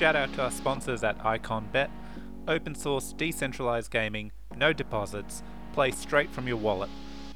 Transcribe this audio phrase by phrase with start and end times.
[0.00, 1.90] Shout out to our sponsors at IconBet.
[2.48, 5.42] Open source, decentralized gaming, no deposits,
[5.74, 6.88] play straight from your wallet.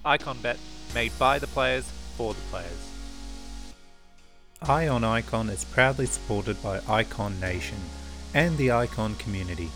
[0.06, 0.56] IconBet,
[0.94, 1.84] made by the players
[2.16, 2.90] for the players.
[4.62, 7.76] Ion Icon is proudly supported by Icon Nation
[8.32, 9.68] and the Icon community.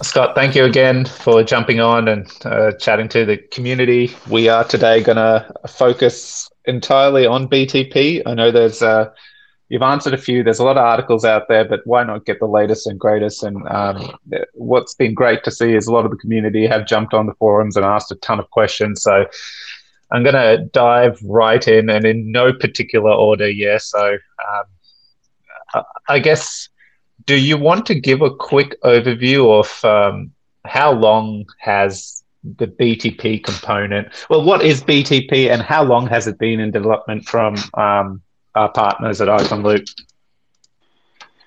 [0.00, 4.16] Scott, thank you again for jumping on and uh, chatting to the community.
[4.30, 8.22] We are today going to focus entirely on BTP.
[8.24, 9.10] I know there's uh,
[9.68, 10.42] you've answered a few.
[10.42, 13.42] There's a lot of articles out there, but why not get the latest and greatest?
[13.42, 14.16] And um,
[14.54, 17.34] what's been great to see is a lot of the community have jumped on the
[17.34, 19.02] forums and asked a ton of questions.
[19.02, 19.26] So
[20.10, 23.48] I'm going to dive right in, and in no particular order.
[23.48, 23.78] Yeah.
[23.78, 24.18] So
[25.74, 26.68] um, I guess
[27.26, 30.32] do you want to give a quick overview of um,
[30.64, 34.08] how long has the BTP component?
[34.28, 38.22] Well, what is BTP and how long has it been in development from um,
[38.54, 39.88] our partners at ICONLOOP?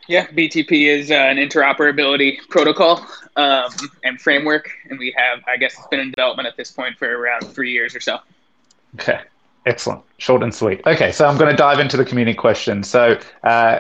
[0.08, 3.70] Yeah, BTP is uh, an interoperability protocol um,
[4.04, 7.08] and framework, and we have, I guess, it's been in development at this point for
[7.08, 8.20] around three years or so.
[8.96, 9.20] Okay,
[9.66, 10.82] excellent, short and sweet.
[10.88, 12.90] Okay, so I'm going to dive into the community questions.
[12.90, 13.80] So, uh,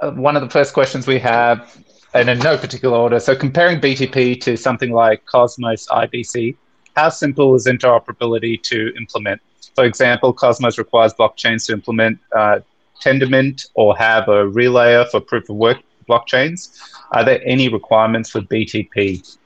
[0.00, 3.18] uh, one of the first questions we have, and in no particular order.
[3.18, 6.56] So, comparing BTP to something like Cosmos IBC,
[6.94, 9.40] how simple is interoperability to implement?
[9.74, 12.60] For example, Cosmos requires blockchains to implement uh,
[13.00, 15.78] Tendermint or have a relayer for proof of work
[16.08, 16.80] blockchains.
[17.12, 19.36] Are there any requirements for BTP?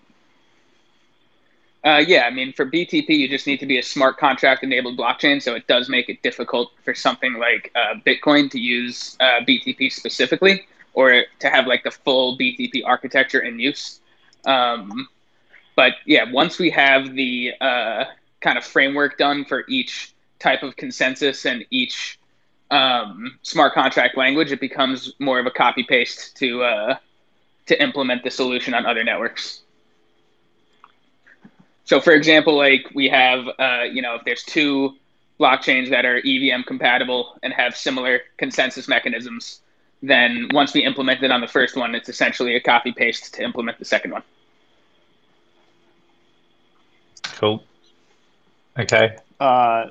[1.85, 4.97] Uh, yeah, I mean, for BTP, you just need to be a smart contract enabled
[4.97, 5.43] blockchain.
[5.43, 9.93] So it does make it difficult for something like uh, Bitcoin to use uh, BTP
[9.93, 14.01] specifically or to have like the full BTP architecture in use.
[14.45, 15.09] Um,
[15.75, 18.05] but yeah, once we have the uh,
[18.43, 22.19] kind of framework done for each type of consensus and each
[22.71, 26.97] um, smart contract language, it becomes more of a copy paste to uh,
[27.67, 29.63] to implement the solution on other networks.
[31.85, 34.97] So, for example, like we have, uh, you know, if there's two
[35.39, 39.61] blockchains that are EVM compatible and have similar consensus mechanisms,
[40.03, 43.43] then once we implement it on the first one, it's essentially a copy paste to
[43.43, 44.23] implement the second one.
[47.23, 47.63] Cool.
[48.79, 49.17] Okay.
[49.41, 49.87] Uh,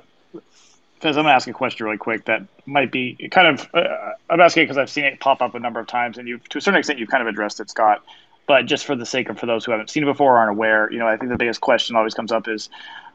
[1.04, 4.62] I'm gonna ask a question really quick that might be kind of uh, I'm asking
[4.62, 6.60] it because I've seen it pop up a number of times, and you've to a
[6.60, 8.04] certain extent you've kind of addressed it, Scott.
[8.46, 10.50] But just for the sake of for those who haven't seen it before or aren't
[10.50, 12.68] aware, you know, I think the biggest question always comes up is,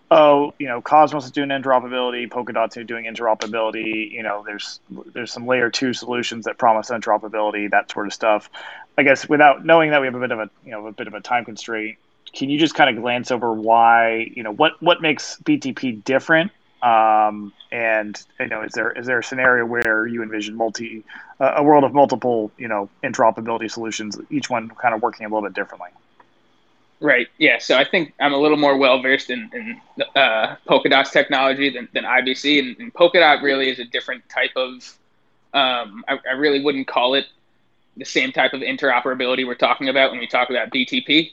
[0.09, 4.11] oh, you know, Cosmos is doing interoperability, Polkadot's doing interoperability.
[4.11, 4.79] You know, there's
[5.13, 8.49] there's some layer two solutions that promise interoperability, that sort of stuff.
[8.97, 11.07] I guess without knowing that we have a bit of a you know a bit
[11.07, 11.97] of a time constraint,
[12.33, 16.51] can you just kind of glance over why you know what what makes BTP different
[16.81, 21.03] um, and you know, is there is there a scenario where you envision multi
[21.39, 25.29] uh, a world of multiple you know interoperability solutions, each one kind of working a
[25.29, 25.89] little bit differently?
[26.99, 27.27] Right.
[27.37, 27.59] Yeah.
[27.59, 29.81] So I think I'm a little more well versed in, in
[30.15, 34.97] uh, Polkadot's technology than, than IBC, and, and, Polkadot really is a different type of.
[35.53, 37.25] Um, I, I really wouldn't call it
[37.95, 41.31] the same type of interoperability we're talking about when we talk about BTP.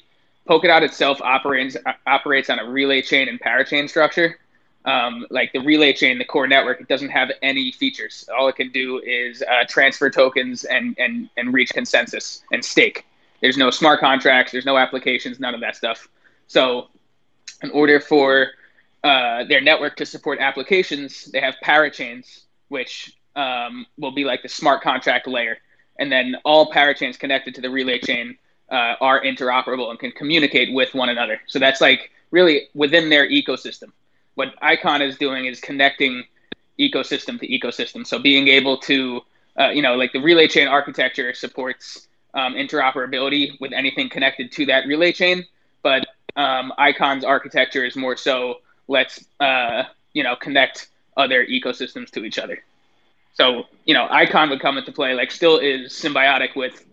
[0.49, 4.38] Polkadot itself operates operates on a relay chain and parachain structure,
[4.84, 8.28] um, like the relay chain, the core network, it doesn't have any features.
[8.37, 13.06] All it can do is uh, transfer tokens and, and, and reach consensus and stake.
[13.41, 16.09] There's no smart contracts, there's no applications, none of that stuff.
[16.47, 16.88] So,
[17.62, 18.49] in order for
[19.03, 24.49] uh, their network to support applications, they have parachains, which um, will be like the
[24.49, 25.56] smart contract layer.
[25.99, 28.37] And then all parachains connected to the relay chain
[28.77, 31.37] uh, are interoperable and can communicate with one another.
[31.47, 33.91] So that's like really within their ecosystem
[34.35, 36.25] what Icon is doing is connecting
[36.79, 38.07] ecosystem to ecosystem.
[38.07, 39.23] So being able to,
[39.59, 44.67] uh, you know, like the relay chain architecture supports um, interoperability with anything connected to
[44.67, 45.45] that relay chain,
[45.83, 46.06] but
[46.37, 48.56] um, Icon's architecture is more so
[48.89, 52.62] let's, uh, you know, connect other ecosystems to each other.
[53.35, 56.85] So, you know, Icon would come into play, like still is symbiotic with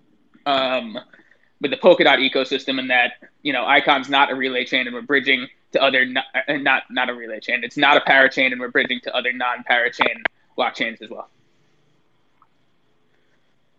[0.46, 1.00] um,
[1.62, 3.14] with the Polkadot ecosystem and that,
[3.44, 6.84] you know, Icon's not a relay chain and we're bridging to other not uh, not,
[6.90, 7.64] not a relay chain.
[7.64, 10.24] It's not a parachain, and we're bridging to other non-parachain
[10.58, 11.30] blockchains as well.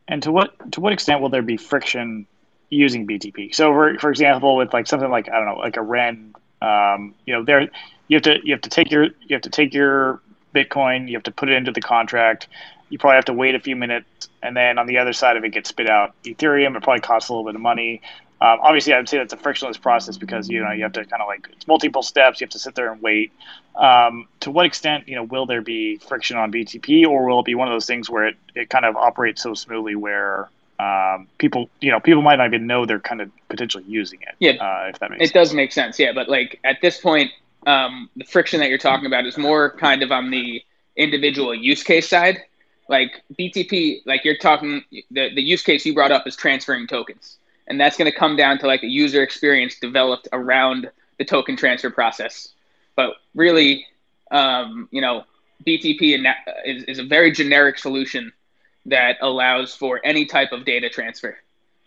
[0.08, 2.26] And to what to what extent will there be friction
[2.70, 3.55] using BTP?
[3.55, 7.14] So, for for example, with like something like I don't know, like a Ren, um,
[7.26, 7.69] you know, there
[8.08, 10.20] you have to you have to take your you have to take your
[10.55, 12.49] Bitcoin, you have to put it into the contract.
[12.92, 15.44] You probably have to wait a few minutes, and then on the other side of
[15.44, 16.76] it gets spit out Ethereum.
[16.76, 18.02] It probably costs a little bit of money.
[18.42, 21.04] Um, obviously, I would say that's a frictionless process because you know you have to
[21.06, 22.38] kind of like it's multiple steps.
[22.38, 23.32] You have to sit there and wait.
[23.76, 27.46] Um, to what extent, you know, will there be friction on BTP, or will it
[27.46, 31.28] be one of those things where it, it kind of operates so smoothly where um,
[31.38, 34.34] people you know people might not even know they're kind of potentially using it.
[34.38, 35.32] Yeah, uh, if that makes it sense.
[35.32, 35.98] does make sense.
[35.98, 37.30] Yeah, but like at this point,
[37.66, 40.62] um, the friction that you're talking about is more kind of on the
[40.96, 42.42] individual use case side.
[42.92, 47.38] Like BTP, like you're talking, the, the use case you brought up is transferring tokens.
[47.66, 51.56] And that's going to come down to like a user experience developed around the token
[51.56, 52.48] transfer process.
[52.94, 53.86] But really,
[54.30, 55.24] um, you know,
[55.66, 56.22] BTP
[56.66, 58.30] is, is a very generic solution
[58.84, 61.38] that allows for any type of data transfer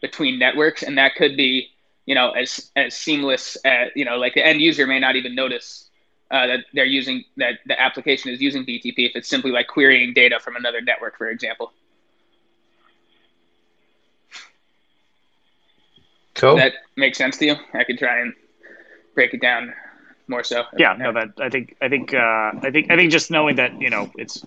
[0.02, 0.82] between networks.
[0.82, 1.70] And that could be,
[2.08, 5.36] you know, as, as seamless as, you know, like the end user may not even
[5.36, 5.88] notice
[6.32, 10.14] uh, that they're using that the application is using BTP if it's simply like querying
[10.14, 11.72] data from another network, for example.
[16.36, 16.58] Cool.
[16.58, 17.56] Does that makes sense to you?
[17.74, 18.34] I could try and
[19.14, 19.74] break it down
[20.28, 20.64] more so.
[20.78, 23.80] Yeah, no, that I think I think uh, I think I think just knowing that
[23.80, 24.46] you know it's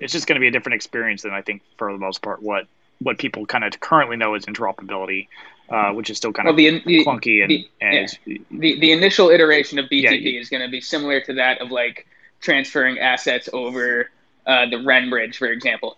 [0.00, 2.42] it's just going to be a different experience than I think for the most part
[2.42, 2.66] what
[3.00, 5.28] what people kind of currently know as interoperability
[5.72, 8.38] uh, which is still kind well, of the, the, clunky and, the, and yeah.
[8.50, 11.70] the the initial iteration of BTP yeah, is going to be similar to that of
[11.70, 12.06] like
[12.40, 14.10] transferring assets over
[14.46, 15.96] uh, the Ren bridge, for example,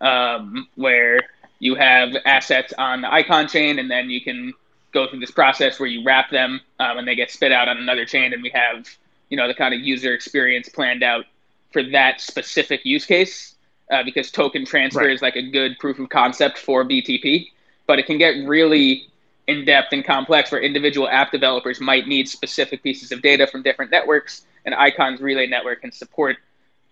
[0.00, 1.20] um, where
[1.60, 4.52] you have assets on the Icon chain, and then you can
[4.92, 7.78] go through this process where you wrap them um, and they get spit out on
[7.78, 8.88] another chain, and we have
[9.28, 11.26] you know the kind of user experience planned out
[11.72, 13.50] for that specific use case.
[13.90, 15.10] Uh, because token transfer right.
[15.10, 17.50] is like a good proof of concept for BTP,
[17.86, 19.06] but it can get really
[19.46, 23.62] in depth and complex where individual app developers might need specific pieces of data from
[23.62, 26.36] different networks and icon's relay network can support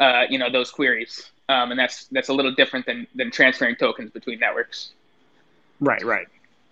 [0.00, 1.30] uh, you know those queries.
[1.48, 4.92] Um, and that's that's a little different than than transferring tokens between networks.
[5.80, 6.26] Right right.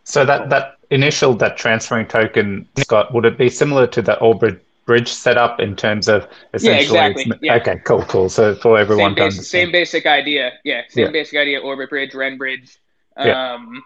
[0.05, 4.65] So that that initial that transferring token scott would it be similar to the orbit
[4.87, 7.39] bridge setup in terms of essentially yeah, exactly.
[7.43, 7.57] yeah.
[7.57, 8.29] okay cool cool.
[8.29, 10.53] So for everyone same, basic, same basic idea.
[10.65, 11.11] Yeah same yeah.
[11.11, 12.79] basic idea orbit bridge Ren bridge.
[13.17, 13.81] Um, yeah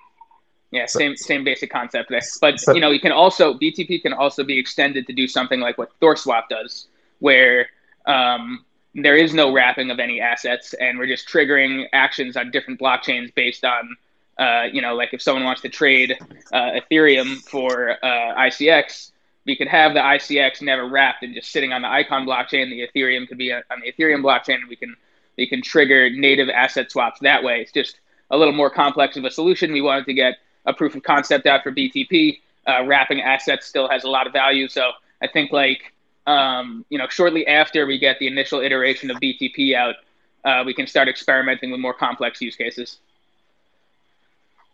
[0.73, 2.23] yeah, same same basic concept there.
[2.41, 5.77] But you know, you can also BTP can also be extended to do something like
[5.77, 6.89] what ThorSwap does,
[7.21, 7.69] where
[8.07, 8.65] um,
[8.95, 13.35] there is no wrapping of any assets, and we're just triggering actions on different blockchains
[13.35, 13.97] based on,
[14.39, 16.17] uh, you know, like if someone wants to trade
[16.53, 19.13] uh, Ethereum for uh, ICX,
[19.45, 22.71] we could have the ICX never wrapped and just sitting on the Icon blockchain.
[22.71, 24.97] The Ethereum could be on the Ethereum blockchain, and we can
[25.37, 27.61] we can trigger native asset swaps that way.
[27.61, 29.73] It's just a little more complex of a solution.
[29.73, 30.37] We wanted to get
[30.67, 32.41] a proof of concept out for BTP.
[32.67, 34.69] Uh, wrapping assets still has a lot of value.
[34.69, 35.93] So I think like
[36.27, 39.97] um, you know shortly after we get the initial iteration of BTP out,
[40.45, 42.99] uh, we can start experimenting with more complex use cases.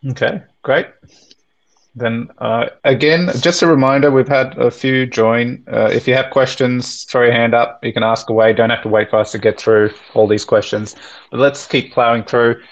[0.06, 0.86] Okay, great.
[1.94, 5.64] Then uh, again, just a reminder, we've had a few join.
[5.70, 7.82] Uh, if you have questions, throw your hand up.
[7.82, 8.52] You can ask away.
[8.52, 10.94] Don't have to wait for us to get through all these questions.
[11.30, 12.62] But let's keep plowing through.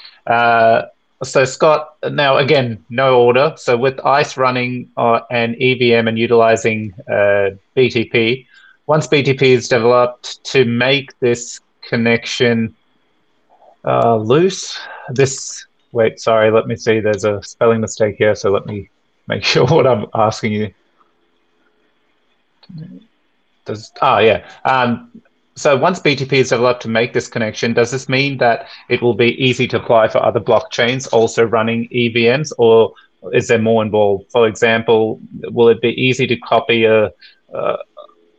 [1.22, 3.54] So Scott, now again, no order.
[3.56, 8.46] So with ICE running uh, an EVM and utilizing uh, BTP,
[8.86, 12.74] once BTP is developed to make this connection
[13.84, 14.78] uh, loose,
[15.10, 17.00] this wait, sorry, let me see.
[17.00, 18.90] There's a spelling mistake here, so let me
[19.26, 20.74] make sure what I'm asking you.
[23.64, 24.48] Does ah yeah.
[24.64, 25.22] Um,
[25.56, 29.14] so once BTP is developed to make this connection, does this mean that it will
[29.14, 32.92] be easy to apply for other blockchains also running EVMs, or
[33.32, 34.30] is there more involved?
[34.30, 37.10] For example, will it be easy to copy a,
[37.54, 37.76] a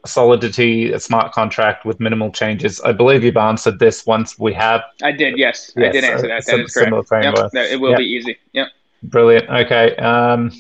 [0.06, 2.80] Solidity a smart contract with minimal changes?
[2.82, 4.82] I believe you've answered this once we have.
[5.04, 6.46] I did, yes, yes I did answer that.
[6.46, 7.54] That is correct.
[7.54, 8.00] Yep, it will yep.
[8.00, 8.38] be easy.
[8.54, 8.68] Yep.
[9.04, 9.50] Brilliant.
[9.50, 9.96] Okay.
[9.98, 10.52] Um,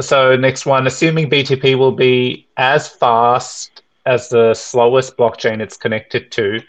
[0.00, 6.30] so next one, assuming BTP will be as fast as the slowest blockchain it's connected
[6.32, 6.60] to,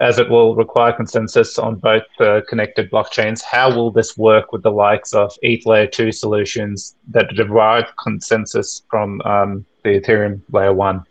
[0.00, 3.42] as it will require consensus on both the connected blockchains.
[3.42, 8.82] How will this work with the likes of ETH layer 2 solutions that derive consensus
[8.88, 11.04] from um, the Ethereum layer 1?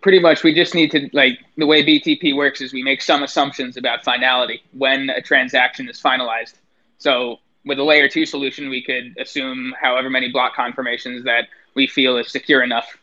[0.00, 3.22] Pretty much, we just need to, like, the way BTP works is we make some
[3.22, 6.54] assumptions about finality when a transaction is finalized.
[6.98, 11.86] So, with a layer 2 solution, we could assume however many block confirmations that we
[11.86, 12.96] feel is secure enough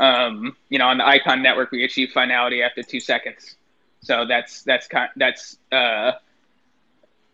[0.00, 3.56] um, you know, on the Icon network, we achieve finality after two seconds.
[4.00, 6.12] So that's that's kind that's uh,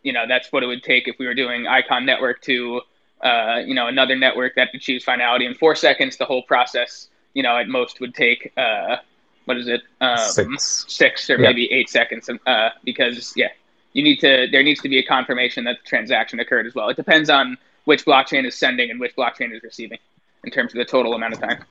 [0.02, 2.80] you know that's what it would take if we were doing Icon network to
[3.21, 6.16] uh, you know another network that achieves finality in four seconds.
[6.16, 8.97] The whole process, you know, at most would take uh,
[9.44, 10.85] what is it um, six.
[10.88, 11.49] six or yeah.
[11.49, 13.49] maybe eight seconds uh, because yeah,
[13.92, 16.88] you need to there needs to be a confirmation that the transaction occurred as well.
[16.88, 19.99] It depends on which blockchain is sending and which blockchain is receiving
[20.44, 21.64] in terms of the total amount of time.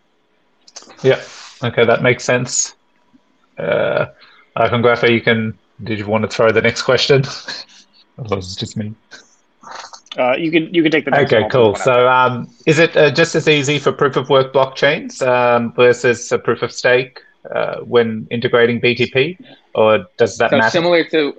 [1.03, 1.21] Yeah.
[1.63, 2.75] Okay, that makes sense.
[3.57, 4.07] Uh,
[4.57, 5.57] Congrafo, you can.
[5.83, 7.23] Did you want to throw the next question?
[8.17, 8.93] Or was just me?
[10.17, 11.75] Uh, you can you can take the next Okay, cool.
[11.75, 16.31] So, um, is it uh, just as easy for proof of work blockchains um, versus
[16.31, 17.19] a proof of stake
[17.53, 19.37] uh, when integrating BTP,
[19.73, 20.69] or does that So matter?
[20.69, 21.33] similar to,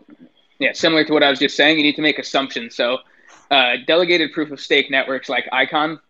[0.59, 2.75] yeah, similar to what I was just saying, you need to make assumptions.
[2.75, 2.99] So,
[3.51, 6.01] uh, delegated proof of stake networks like Icon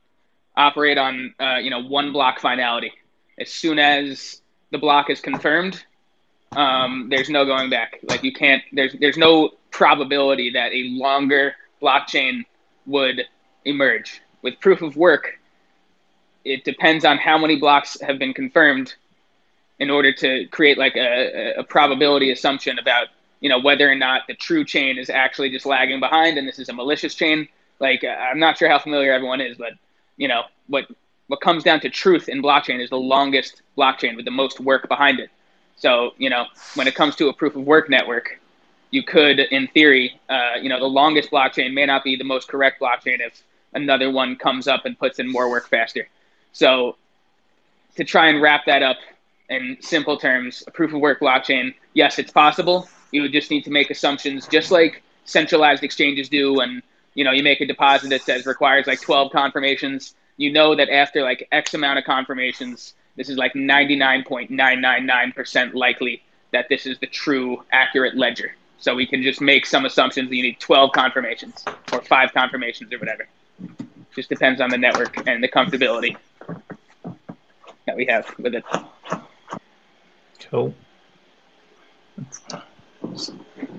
[0.56, 2.92] operate on, uh, you know, one block finality.
[3.38, 5.84] As soon as the block is confirmed,
[6.52, 7.98] um, there's no going back.
[8.04, 8.62] Like you can't.
[8.72, 12.44] There's there's no probability that a longer blockchain
[12.86, 13.24] would
[13.64, 14.20] emerge.
[14.42, 15.38] With proof of work,
[16.44, 18.94] it depends on how many blocks have been confirmed
[19.78, 23.08] in order to create like a, a probability assumption about
[23.40, 26.58] you know whether or not the true chain is actually just lagging behind and this
[26.58, 27.48] is a malicious chain
[27.80, 29.72] like i'm not sure how familiar everyone is but
[30.16, 30.86] you know what
[31.28, 34.88] what comes down to truth in blockchain is the longest blockchain with the most work
[34.88, 35.30] behind it
[35.76, 38.40] so you know when it comes to a proof of work network
[38.90, 42.48] you could in theory uh, you know the longest blockchain may not be the most
[42.48, 46.08] correct blockchain if another one comes up and puts in more work faster
[46.52, 46.96] so
[47.96, 48.98] to try and wrap that up
[49.48, 52.88] in simple terms, a proof of work blockchain, yes, it's possible.
[53.12, 56.60] You would just need to make assumptions, just like centralized exchanges do.
[56.60, 56.82] And
[57.14, 60.14] you know, you make a deposit that says requires like 12 confirmations.
[60.36, 66.22] You know that after like X amount of confirmations, this is like 99.999% likely
[66.52, 68.54] that this is the true accurate ledger.
[68.78, 72.92] So we can just make some assumptions that you need 12 confirmations or five confirmations
[72.92, 73.26] or whatever.
[74.14, 76.16] Just depends on the network and the comfortability
[77.86, 78.64] that we have with it.
[80.50, 80.74] Cool.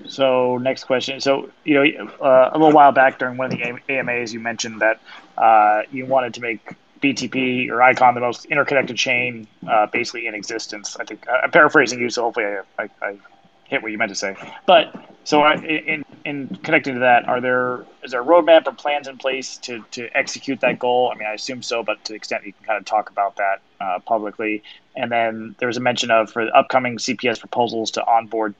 [0.06, 1.20] So next question.
[1.20, 4.80] So you know, uh, a little while back during one of the AMAs, you mentioned
[4.80, 5.00] that
[5.36, 10.34] uh, you wanted to make BTP or Icon the most interconnected chain, uh, basically in
[10.34, 10.96] existence.
[10.98, 13.18] I think I'm paraphrasing you, so hopefully I, I, I
[13.64, 14.36] hit what you meant to say.
[14.66, 18.72] But so I, in in connecting to that, are there is there a roadmap or
[18.72, 21.10] plans in place to to execute that goal?
[21.12, 23.36] I mean, I assume so, but to the extent you can kind of talk about
[23.36, 24.62] that uh, publicly.
[24.94, 28.54] And then there was a mention of for the upcoming CPS proposals to onboard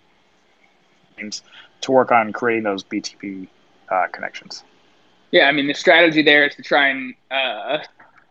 [1.17, 3.49] to work on creating those BTP
[3.89, 4.65] uh, connections.
[5.31, 7.79] Yeah, I mean the strategy there is to try and uh,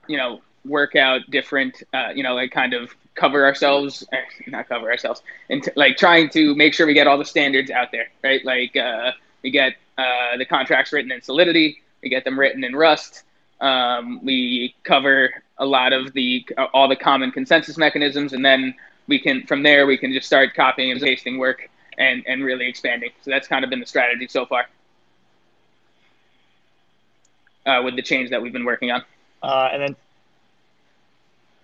[0.07, 4.67] you know work out different uh, you know like kind of cover ourselves eh, not
[4.67, 7.91] cover ourselves and t- like trying to make sure we get all the standards out
[7.91, 9.11] there right like uh,
[9.43, 13.23] we get uh, the contracts written in solidity we get them written in rust
[13.61, 18.73] um, we cover a lot of the all the common consensus mechanisms and then
[19.07, 22.67] we can from there we can just start copying and pasting work and and really
[22.67, 23.11] expanding.
[23.21, 24.67] So that's kind of been the strategy so far
[27.65, 29.03] uh, with the change that we've been working on.
[29.41, 29.95] Uh, and then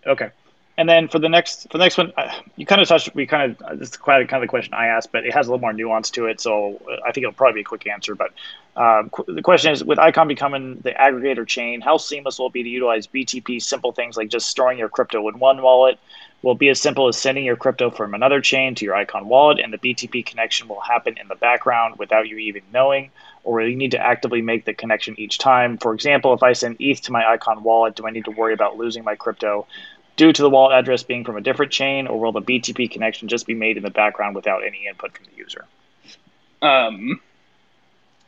[0.08, 0.32] okay
[0.78, 3.14] and then for the next for the next one, uh, you kind of touched.
[3.14, 5.48] We kind of this is quite kind of the question I asked, but it has
[5.48, 6.40] a little more nuance to it.
[6.40, 8.16] So I think it'll probably be a quick answer.
[8.16, 8.32] But
[8.76, 12.54] um, qu- the question is, with Icon becoming the aggregator chain, how seamless will it
[12.54, 16.00] be to utilize BTP simple things like just storing your crypto in one wallet?
[16.42, 19.60] Will be as simple as sending your crypto from another chain to your Icon wallet,
[19.60, 23.12] and the BTP connection will happen in the background without you even knowing?
[23.44, 25.78] Or you need to actively make the connection each time?
[25.78, 28.54] For example, if I send ETH to my Icon wallet, do I need to worry
[28.54, 29.68] about losing my crypto?
[30.18, 33.28] Due to the wallet address being from a different chain, or will the BTP connection
[33.28, 35.66] just be made in the background without any input from the user?
[36.62, 37.20] Um,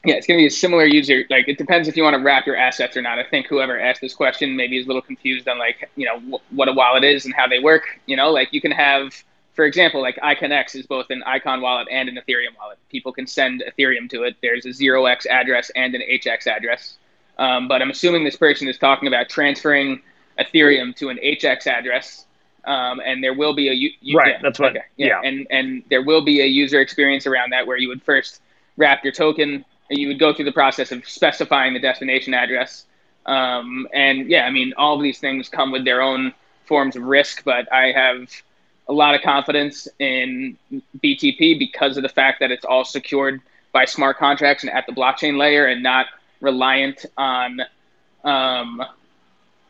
[0.06, 1.24] yeah, it's going to be a similar user.
[1.30, 3.20] Like, it depends if you want to wrap your assets or not.
[3.20, 6.20] I think whoever asked this question maybe is a little confused on like, you know,
[6.38, 7.84] wh- what a wallet is and how they work.
[8.06, 9.13] You know, like you can have,
[9.54, 12.80] for example, like ICONex is both an Icon wallet and an Ethereum wallet.
[12.90, 14.36] People can send Ethereum to it.
[14.42, 16.98] There's a 0x address and an HX address.
[17.38, 20.02] Um, but I'm assuming this person is talking about transferring
[20.40, 22.25] Ethereum to an HX address,
[22.66, 24.34] um, and there will be a u- right.
[24.34, 24.72] Yeah, that's what.
[24.72, 25.08] Okay, yeah.
[25.08, 28.42] yeah, and and there will be a user experience around that where you would first
[28.78, 29.66] wrap your token.
[29.90, 32.86] And you would go through the process of specifying the destination address,
[33.25, 36.34] um, and yeah, I mean all of these things come with their own
[36.66, 38.30] forms of risk, but I have
[38.88, 40.58] a lot of confidence in
[41.00, 44.94] BTP because of the fact that it's all secured by smart contracts and at the
[44.94, 46.08] blockchain layer and not
[46.42, 47.62] reliant on
[48.24, 48.84] um,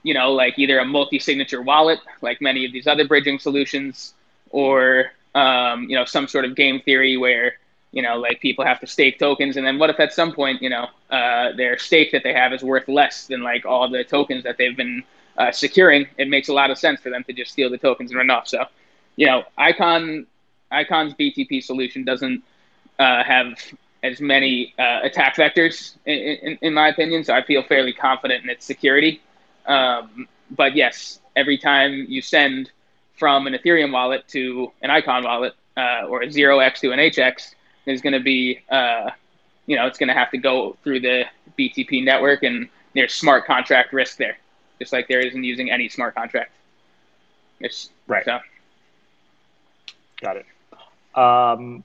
[0.03, 4.13] you know, like either a multi-signature wallet, like many of these other bridging solutions,
[4.51, 7.55] or um, you know, some sort of game theory where
[7.93, 10.61] you know, like people have to stake tokens, and then what if at some point,
[10.63, 14.03] you know, uh, their stake that they have is worth less than like all the
[14.03, 15.03] tokens that they've been
[15.37, 16.07] uh, securing?
[16.17, 18.31] It makes a lot of sense for them to just steal the tokens and run
[18.31, 18.47] off.
[18.47, 18.65] So,
[19.15, 20.25] you know, Icon
[20.71, 22.43] Icon's BTP solution doesn't
[22.97, 23.53] uh, have
[24.01, 27.23] as many uh, attack vectors, in, in, in my opinion.
[27.23, 29.21] So I feel fairly confident in its security.
[29.65, 32.71] Um, but yes, every time you send
[33.15, 37.55] from an Ethereum wallet to an Icon wallet uh, or a 0x to an HX,
[37.85, 39.09] there's going to be uh,
[39.65, 41.25] you know, it's going to have to go through the
[41.57, 44.37] BTP network, and there's smart contract risk there,
[44.79, 46.51] just like there is in using any smart contract.
[47.59, 48.25] It's, Right.
[48.25, 48.39] So,
[50.21, 50.45] Got it.
[51.15, 51.83] Um,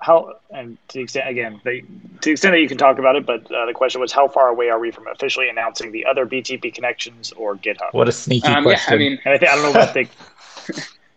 [0.00, 1.86] how and to the extent again, the, to
[2.22, 4.48] the extent that you can talk about it, but uh, the question was, how far
[4.48, 7.92] away are we from officially announcing the other BTP connections or GitHub?
[7.92, 8.80] What a sneaky um, yeah.
[8.86, 10.08] I mean, And I, think I don't know what they.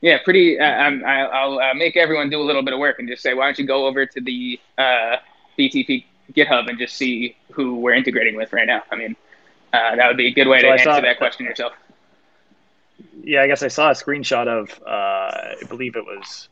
[0.01, 0.59] Yeah, pretty.
[0.59, 3.21] Uh, I'm, I, I'll uh, make everyone do a little bit of work and just
[3.21, 5.17] say, why don't you go over to the uh,
[5.59, 8.81] BTP GitHub and just see who we're integrating with right now?
[8.91, 9.15] I mean,
[9.73, 11.73] uh, that would be a good way So to I answer saw- that question yourself.
[13.23, 14.71] Yeah, I guess I saw a screenshot of.
[14.83, 16.49] Uh, I believe it was.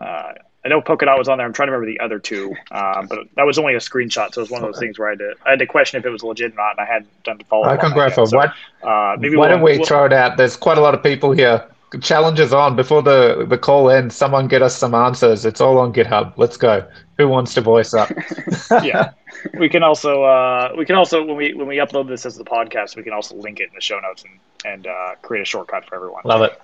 [0.00, 0.32] Uh,
[0.64, 1.46] I know Polkadot was on there.
[1.46, 4.40] I'm trying to remember the other two, um, but that was only a screenshot, so
[4.40, 6.06] it was one of those things where I had to I had to question if
[6.06, 7.64] it was legit or not, and I hadn't done the follow.
[7.64, 8.54] I can go for what?
[8.82, 10.36] uh, maybe Why we'll- don't we we'll- throw it out?
[10.36, 11.64] There's quite a lot of people here.
[12.00, 14.16] Challenges on before the the call ends.
[14.16, 15.44] Someone get us some answers.
[15.44, 16.32] It's all on GitHub.
[16.38, 16.86] Let's go.
[17.18, 18.10] Who wants to voice up?
[18.82, 19.10] yeah
[19.58, 22.44] we can also uh, we can also when we when we upload this as the
[22.44, 25.44] podcast we can also link it in the show notes and and uh, create a
[25.44, 26.60] shortcut for everyone Love it.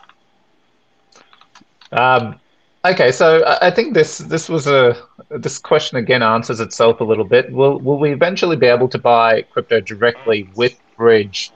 [1.92, 2.38] Um,
[2.84, 4.96] okay, so I I think this this was a
[5.30, 7.52] this question again answers itself a little bit.
[7.52, 11.52] Will will we eventually be able to buy crypto directly with Bridge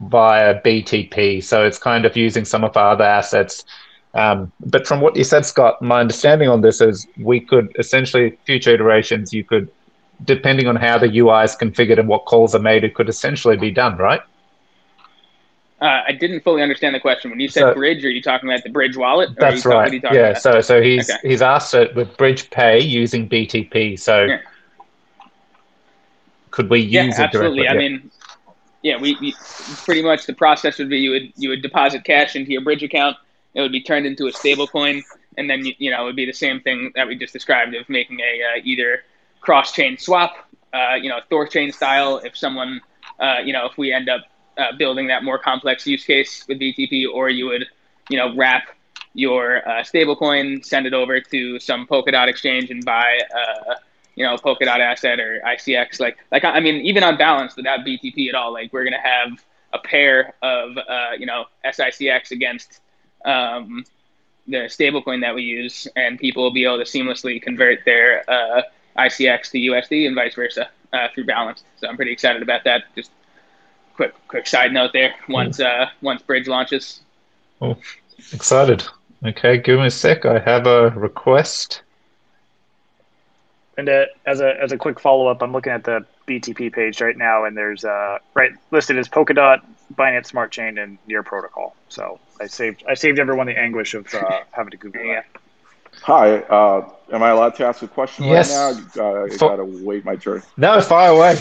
[0.00, 1.42] via BTP?
[1.42, 3.64] So it's kind of using some of our other assets.
[4.14, 8.38] Um, but from what you said, Scott, my understanding on this is we could essentially
[8.44, 9.32] future iterations.
[9.32, 9.70] You could,
[10.24, 13.56] depending on how the UI is configured and what calls are made, it could essentially
[13.56, 14.20] be done, right?
[15.82, 17.30] Uh, I didn't fully understand the question.
[17.32, 19.30] When you said So- bridge, are you talking about the bridge wallet?
[19.30, 20.14] Or are you That's talking- what are right.
[20.14, 20.28] Yeah.
[20.30, 20.42] about?
[20.42, 21.28] So so he's Okay.
[21.28, 23.96] he's asked it with Bridge Pay using BTP.
[23.98, 24.38] So Yeah.
[26.50, 27.62] could we yeah, use it absolutely.
[27.64, 27.68] directly?
[27.68, 27.88] I Yeah.
[27.88, 28.10] mean,
[28.82, 29.34] yeah, we, we
[29.84, 32.82] pretty much the process would be you would you would deposit cash into your bridge
[32.82, 33.16] account.
[33.54, 35.02] It would be turned into a stable coin,
[35.36, 37.74] and then you, you know it would be the same thing that we just described
[37.74, 39.04] of making a uh, either
[39.40, 42.18] cross chain swap, uh, you know, Thor chain style.
[42.18, 42.80] If someone,
[43.18, 44.22] uh, you know, if we end up
[44.58, 47.66] uh, building that more complex use case with BTP, or you would,
[48.08, 48.68] you know, wrap
[49.14, 53.20] your uh, stable coin, send it over to some Polkadot exchange, and buy.
[53.34, 53.74] Uh,
[54.14, 55.98] you know, Polkadot asset or ICX.
[55.98, 59.42] Like, like I mean, even on balance without BTP at all, like we're gonna have
[59.72, 62.80] a pair of uh, you know SICX against
[63.24, 63.84] um,
[64.46, 68.62] the stablecoin that we use, and people will be able to seamlessly convert their uh,
[68.98, 71.64] ICX to USD and vice versa uh, through balance.
[71.76, 72.82] So I'm pretty excited about that.
[72.94, 73.10] Just
[74.02, 75.14] quick, quick side note there.
[75.28, 77.00] Once uh, once Bridge launches,
[78.32, 78.82] Excited.
[79.24, 80.24] Okay, give me a sec.
[80.26, 81.82] I have a request.
[83.78, 87.00] and uh, as a as a quick follow up i'm looking at the btp page
[87.00, 89.60] right now and there's uh right listed as polkadot
[89.94, 94.06] binance smart chain and near protocol so i saved i saved everyone the anguish of
[94.14, 95.22] uh, having to google Yeah.
[95.32, 95.40] that
[96.04, 98.50] Hi, uh, am I allowed to ask a question Yes.
[98.50, 99.02] right now?
[99.04, 100.42] Uh, I For- gotta wait my turn.
[100.56, 101.34] No, fire away.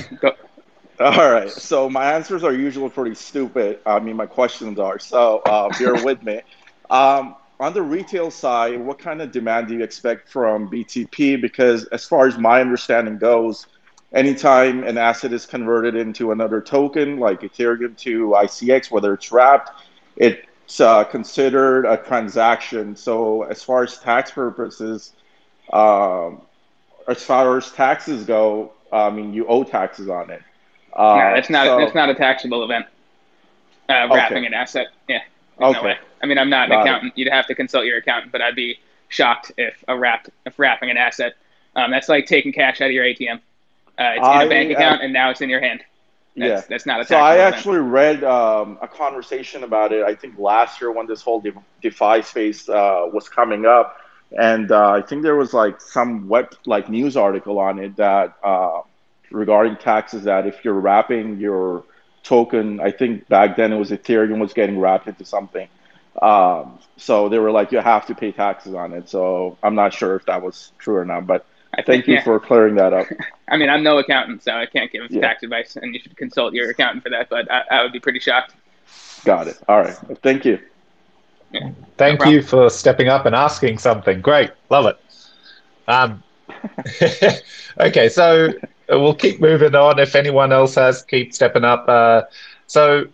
[1.02, 3.80] All right, so my answers are usually pretty stupid.
[3.88, 5.00] I mean, my questions are.
[5.00, 6.42] So uh, bear with me.
[6.92, 11.42] Um, on the retail side, what kind of demand do you expect from BTP?
[11.42, 13.68] Because as far as my understanding goes,
[14.14, 19.72] anytime an asset is converted into another token, like Ethereum to ICX, whether it's wrapped,
[20.18, 22.94] it's uh, considered a transaction.
[22.98, 25.14] So as far as tax purposes,
[25.72, 26.42] um,
[27.08, 30.42] as far as taxes go, I mean, you owe taxes on it.
[30.94, 32.86] Uh, no, that's not so- that's not a taxable event.
[33.90, 35.20] Uh, wrapping an asset, yeah.
[35.58, 35.88] There's no Okay.
[35.90, 35.98] way.
[36.24, 36.82] I mean, I'm not an Got it.
[36.90, 37.14] accountant.
[37.18, 40.90] You'd have to consult your accountant, but I'd be shocked if a wrapped if wrapping
[40.90, 41.34] an asset.
[41.76, 43.38] Um, that's like taking cash out of your ATM.
[44.00, 45.82] Uh, it's in a bank uh, account, and now it's in your hand.
[46.38, 46.68] That's, yeah.
[46.70, 47.56] that's not a So I event.
[47.56, 50.04] actually read um, a conversation about it.
[50.06, 51.52] I think last year when this whole De-
[51.82, 53.98] DeFi space uh, was coming up,
[54.40, 58.34] and uh, I think there was like some web like news article on it that
[58.44, 58.82] uh,
[59.32, 61.84] regarding taxes that if you're wrapping your
[62.24, 65.68] token, I think back then it was Ethereum was getting wrapped into something.
[66.22, 69.10] Um, so they were like, you have to pay taxes on it.
[69.10, 72.16] So I'm not sure if that was true or not, but I think, thank you
[72.16, 72.24] yeah.
[72.24, 73.08] for clearing that up.
[73.48, 75.22] I mean, I'm no accountant, so I can't give Yeah.
[75.22, 77.30] tax advice, and you should consult your accountant for that.
[77.30, 78.54] But I, I would be pretty shocked.
[79.24, 79.58] Got it.
[79.68, 79.96] All right.
[80.22, 80.60] Thank you.
[81.98, 82.36] Thank problem.
[82.36, 84.22] you for stepping up and asking something.
[84.22, 84.98] Great, love it.
[85.88, 86.24] Um,
[87.80, 88.54] okay, so
[89.00, 90.00] we'll keep moving on.
[90.00, 91.88] If anyone else has, keep stepping up.
[91.88, 92.24] Uh,
[92.68, 93.06] so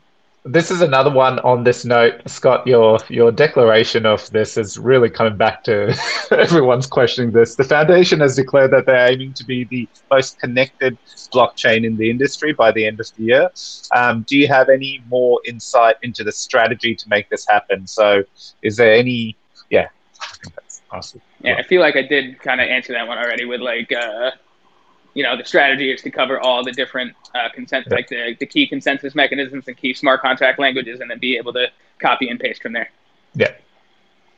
[0.47, 2.65] this is another one on this note, Scott.
[2.65, 5.93] Your your declaration of this is really coming back to
[6.31, 7.55] everyone's questioning this.
[7.55, 10.97] The foundation has declared that they're aiming to be the most connected
[11.33, 13.51] blockchain in the industry by the end of the year.
[13.95, 17.85] Um, do you have any more insight into the strategy to make this happen?
[17.85, 18.23] So,
[18.61, 19.35] is there any?
[19.69, 19.89] Yeah,
[20.91, 21.21] awesome.
[21.41, 24.31] Yeah, I feel like I did kind of answer that one already with like, uh,
[25.13, 27.95] you know the strategy is to cover all the different uh, consent, yeah.
[27.95, 31.53] like the, the key consensus mechanisms and key smart contract languages, and then be able
[31.53, 31.67] to
[31.99, 32.89] copy and paste from there.
[33.33, 33.53] Yeah,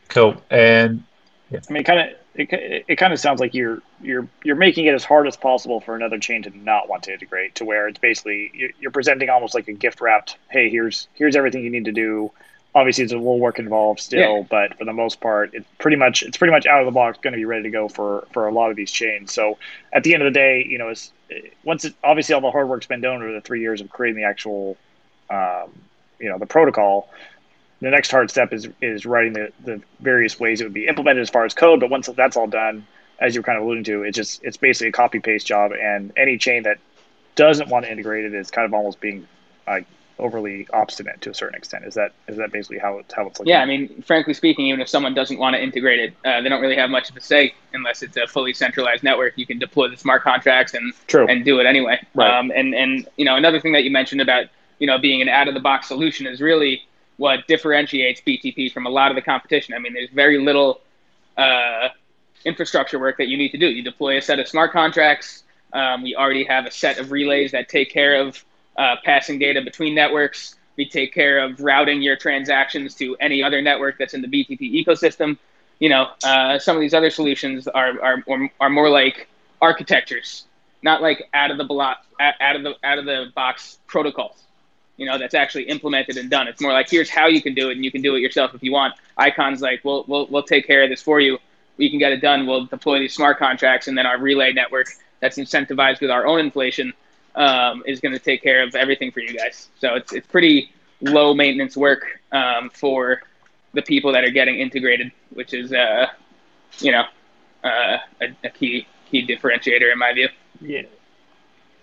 [0.10, 0.42] cool.
[0.50, 1.04] And
[1.52, 1.60] yeah.
[1.70, 4.94] I mean, kind of it, it kind of sounds like you're you're you're making it
[4.94, 8.00] as hard as possible for another chain to not want to integrate to where it's
[8.00, 11.92] basically you're presenting almost like a gift wrapped hey here's here's everything you need to
[11.92, 12.32] do
[12.76, 14.46] obviously there's a little work involved still yeah.
[14.50, 17.18] but for the most part it's pretty much it's pretty much out of the box
[17.22, 19.58] going to be ready to go for for a lot of these chains so
[19.92, 21.12] at the end of the day you know it's
[21.64, 24.22] once it, obviously all the hard work's been done over the three years of creating
[24.22, 24.78] the actual
[25.30, 25.72] um,
[26.20, 27.10] you know the protocol
[27.82, 31.22] the next hard step is is writing the, the various ways it would be implemented
[31.22, 31.80] as far as code.
[31.80, 32.86] But once that's all done,
[33.20, 35.72] as you're kind of alluding to, it's just it's basically a copy paste job.
[35.72, 36.78] And any chain that
[37.36, 39.28] doesn't want to integrate it is kind of almost being
[39.66, 39.86] like
[40.20, 41.86] overly obstinate to a certain extent.
[41.86, 43.50] Is that is that basically how it's how it's looking?
[43.50, 46.50] Yeah, I mean, frankly speaking, even if someone doesn't want to integrate it, uh, they
[46.50, 49.34] don't really have much of a say unless it's a fully centralized network.
[49.38, 51.28] You can deploy the smart contracts and True.
[51.28, 52.00] and do it anyway.
[52.14, 52.38] Right.
[52.38, 54.46] Um, and and you know another thing that you mentioned about
[54.80, 56.84] you know being an out of the box solution is really
[57.18, 59.74] what differentiates BTP from a lot of the competition.
[59.74, 60.80] I mean, there's very little
[61.38, 61.90] uh,
[62.46, 63.68] infrastructure work that you need to do.
[63.68, 65.44] You deploy a set of smart contracts.
[65.74, 68.44] Um, we already have a set of relays that take care of
[68.80, 70.56] uh, passing data between networks.
[70.78, 74.84] We take care of routing your transactions to any other network that's in the BTP
[74.84, 75.38] ecosystem.
[75.80, 78.24] You know, uh, some of these other solutions are, are,
[78.60, 79.28] are more like
[79.62, 80.46] architectures,
[80.82, 84.44] not like out of the block, out of the out of the box protocols
[85.00, 86.48] you know that's actually implemented and done.
[86.50, 88.54] It's more like here's how you can do it, and you can do it yourself
[88.54, 88.96] if you want.
[89.18, 91.40] Icon's like we'll we'll we'll take care of this for you.
[91.78, 92.46] We can get it done.
[92.46, 94.88] We'll deploy these smart contracts, and then our relay network
[95.22, 96.94] that's incentivized with our own inflation
[97.36, 99.70] um, is going to take care of everything for you guys.
[99.80, 103.22] So it's it's pretty low maintenance work um, for
[103.74, 106.08] the people that are getting integrated, which is uh,
[106.80, 107.04] you know
[107.64, 110.30] uh, a, a key key differentiator in my view.
[110.62, 110.84] Yeah,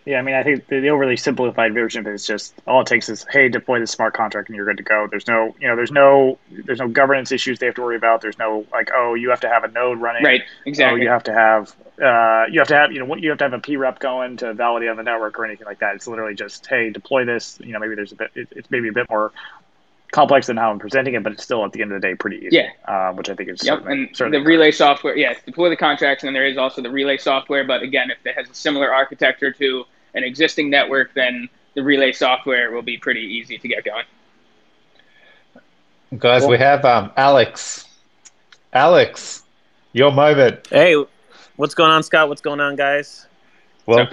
[0.06, 2.80] yeah, I mean, I think the, the, overly simplified version of it is just all
[2.80, 5.08] it takes is, hey, deploy the smart contract and you're good to go.
[5.10, 8.20] There's no, you know, there's no, there's no governance issues they have to worry about.
[8.20, 10.22] There's no like, oh, you have to have a node running.
[10.22, 10.42] Right.
[10.64, 11.00] Exactly.
[11.00, 13.44] Oh, you have to have, uh, you have to have, you know, you have to
[13.44, 15.96] have a P rep going to validate on the network or anything like that.
[15.96, 17.58] It's literally just, hey, deploy this.
[17.60, 19.32] You know, maybe there's a bit, it, it's maybe a bit more
[20.12, 22.14] complex than how I'm presenting it, but it's still at the end of the day
[22.14, 22.56] pretty easy.
[22.56, 22.70] Yeah.
[22.84, 23.84] Uh, which I think is yep.
[23.86, 25.16] and the relay software.
[25.16, 27.64] yes, deploy the contracts, and then there is also the relay software.
[27.64, 32.12] But again, if it has a similar architecture to an existing network, then the relay
[32.12, 34.04] software will be pretty easy to get going.
[36.18, 36.50] Guys, cool.
[36.50, 37.86] we have um, Alex.
[38.72, 39.42] Alex,
[39.92, 40.66] your moment.
[40.68, 41.02] Hey,
[41.56, 42.28] what's going on, Scott?
[42.28, 43.26] What's going on, guys?
[43.86, 44.06] Well,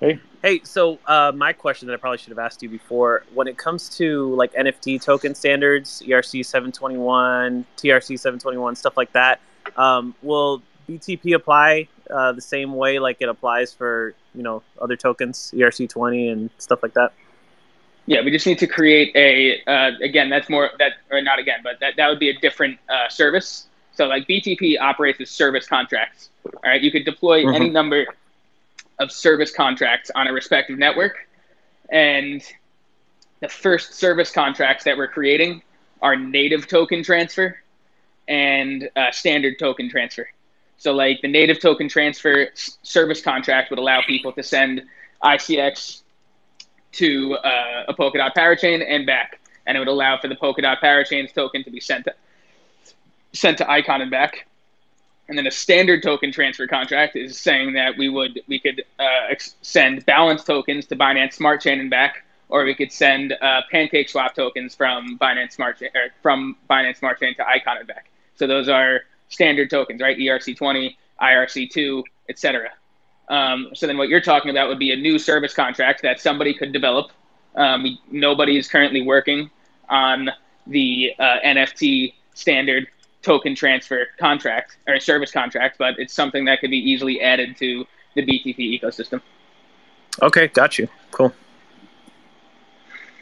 [0.00, 0.20] hey.
[0.42, 3.58] Hey, so uh, my question that I probably should have asked you before, when it
[3.58, 9.40] comes to like NFT token standards, ERC 721, TRC 721, stuff like that,
[9.76, 14.96] um, will BTP apply uh, the same way like it applies for you know other
[14.96, 17.12] tokens, ERC20 and stuff like that?
[18.06, 20.30] Yeah, we just need to create a uh, again.
[20.30, 23.66] That's more that or not again, but that that would be a different uh, service.
[23.92, 26.30] So like BTP operates as service contracts.
[26.44, 27.54] All right, you could deploy mm-hmm.
[27.54, 28.06] any number
[28.98, 31.28] of service contracts on a respective network,
[31.90, 32.42] and
[33.40, 35.62] the first service contracts that we're creating
[36.00, 37.58] are native token transfer
[38.26, 40.28] and uh, standard token transfer.
[40.78, 44.82] So like the native token transfer service contract would allow people to send
[45.22, 46.02] ICX
[46.92, 51.34] to uh, a Polkadot parachain and back, and it would allow for the Polkadot parachains
[51.34, 52.14] token to be sent to,
[53.32, 54.46] sent to Icon and back.
[55.28, 59.34] And then a standard token transfer contract is saying that we would we could uh,
[59.60, 64.08] send balance tokens to Binance Smart Chain and back, or we could send uh, Pancake
[64.08, 65.90] Swap tokens from Binance Smart Chain
[66.22, 68.10] from Binance Smart Chain to Icon and back.
[68.36, 70.16] So those are standard tokens, right?
[70.16, 72.70] ERC20, IRC2, etc.
[73.28, 76.54] Um, so then what you're talking about would be a new service contract that somebody
[76.54, 77.10] could develop.
[77.54, 79.50] Um, nobody is currently working
[79.88, 80.30] on
[80.66, 82.86] the uh, NFT standard
[83.22, 87.84] token transfer contract or service contract, but it's something that could be easily added to
[88.14, 89.20] the BTP ecosystem.
[90.22, 90.88] Okay, got you.
[91.10, 91.32] Cool.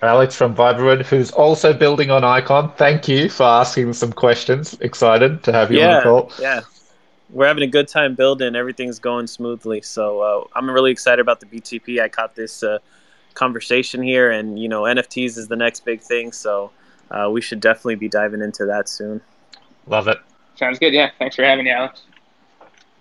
[0.03, 2.73] Alex from Viberwood, who's also building on Icon.
[2.73, 4.75] Thank you for asking some questions.
[4.81, 6.33] Excited to have you yeah, on the call.
[6.39, 6.61] Yeah,
[7.31, 8.55] we're having a good time building.
[8.55, 9.81] Everything's going smoothly.
[9.81, 12.01] So uh, I'm really excited about the BTP.
[12.01, 12.79] I caught this uh,
[13.35, 16.31] conversation here, and you know, NFTs is the next big thing.
[16.31, 16.71] So
[17.11, 19.21] uh, we should definitely be diving into that soon.
[19.87, 20.19] Love it.
[20.57, 20.93] Sounds good.
[20.93, 21.11] Yeah.
[21.19, 22.03] Thanks for having me, Alex.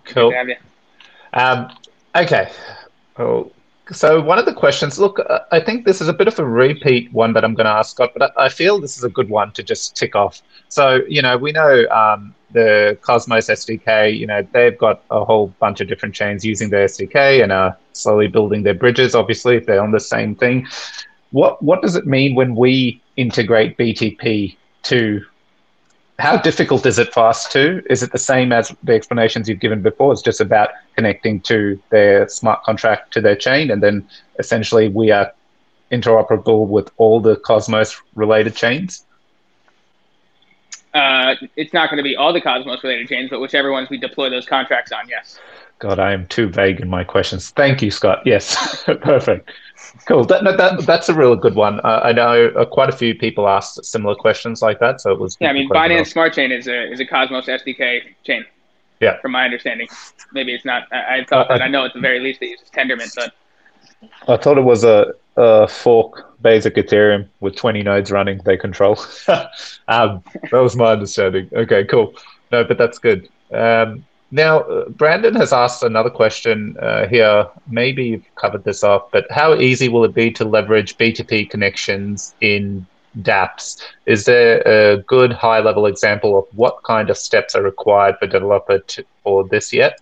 [0.04, 0.32] Cool.
[0.32, 0.48] Have
[1.32, 1.70] Um,
[2.14, 2.50] okay.
[3.18, 3.50] Oh,
[3.92, 6.44] so one of the questions, look, uh, I think this is a bit of a
[6.44, 9.28] repeat one that I'm going to ask Scott, but I feel this is a good
[9.28, 10.42] one to just tick off.
[10.68, 15.48] So, you know, we know um, the Cosmos SDK, you know, they've got a whole
[15.60, 19.66] bunch of different chains using their SDK and are slowly building their bridges, obviously, if
[19.66, 20.66] they're on the same thing.
[21.30, 25.24] What, what does it mean when we integrate BTP to
[26.18, 27.82] how difficult is it for us to?
[27.90, 30.12] Is it the same as the explanations you've given before?
[30.12, 35.10] It's just about connecting to their smart contract to their chain, and then essentially we
[35.10, 35.32] are
[35.92, 39.04] interoperable with all the Cosmos related chains.
[40.94, 43.98] Uh, it's not going to be all the Cosmos related chains, but whichever ones we
[43.98, 45.38] deploy those contracts on, yes.
[45.78, 47.50] God, I am too vague in my questions.
[47.50, 48.22] Thank you, Scott.
[48.24, 49.50] Yes, perfect.
[50.06, 50.24] Cool.
[50.24, 51.80] That, that that's a really good one.
[51.80, 55.18] Uh, I know uh, quite a few people asked similar questions like that, so it
[55.18, 55.36] was.
[55.40, 58.44] Yeah, I mean, Binance Smart Chain is a is a Cosmos SDK chain.
[59.00, 59.20] Yeah.
[59.20, 59.88] From my understanding,
[60.32, 60.84] maybe it's not.
[60.92, 63.34] I, I thought uh, that I know at the very least it uses Tendermint, but.
[64.28, 68.40] I thought it was a, a fork basic Ethereum with 20 nodes running.
[68.44, 68.98] They control.
[69.88, 71.48] um, that was my understanding.
[71.52, 72.14] Okay, cool.
[72.52, 73.28] No, but that's good.
[73.52, 77.46] Um, now, uh, Brandon has asked another question uh, here.
[77.68, 82.34] Maybe you've covered this off, but how easy will it be to leverage BTP connections
[82.40, 82.86] in
[83.22, 83.80] dApps?
[84.04, 88.26] Is there a good high level example of what kind of steps are required for
[88.26, 90.00] developer to, for this yet?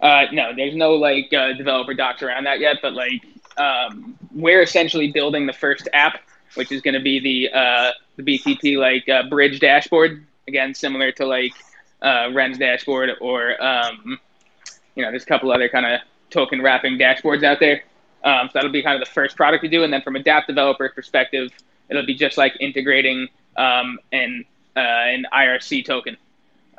[0.00, 3.24] Uh, no, there's no like uh, developer docs around that yet, but like
[3.56, 6.20] um, we're essentially building the first app,
[6.54, 10.26] which is going to be the uh, the BTP like uh, bridge dashboard.
[10.48, 11.52] Again, similar to like
[12.02, 14.18] uh, Ren's dashboard, or um,
[14.94, 17.82] you know, there's a couple other kind of token wrapping dashboards out there.
[18.24, 20.22] Um, so that'll be kind of the first product to do, and then from a
[20.22, 21.50] dApp developer perspective,
[21.88, 24.44] it'll be just like integrating um, an
[24.76, 26.16] uh, an IRC token.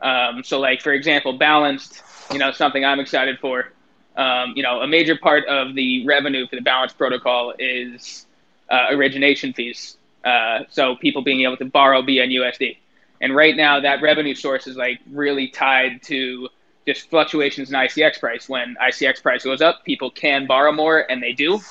[0.01, 3.71] Um, so, like for example, balanced, you know, something I'm excited for.
[4.15, 8.25] Um, you know, a major part of the revenue for the Balance protocol is
[8.69, 9.97] uh, origination fees.
[10.23, 12.77] Uh, so people being able to borrow BNUSD.
[13.23, 16.49] And right now, that revenue source is like really tied to
[16.85, 18.49] just fluctuations in ICX price.
[18.49, 21.61] When ICX price goes up, people can borrow more, and they do,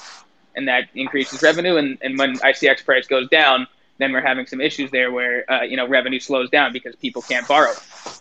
[0.56, 1.76] and that increases revenue.
[1.76, 3.66] And, and when ICX price goes down,
[3.98, 7.20] then we're having some issues there where uh, you know revenue slows down because people
[7.20, 7.74] can't borrow.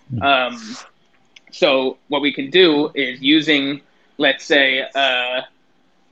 [0.10, 0.22] Hmm.
[0.22, 0.78] Um,
[1.54, 3.80] so what we can do is using,
[4.17, 5.44] let's say, uh,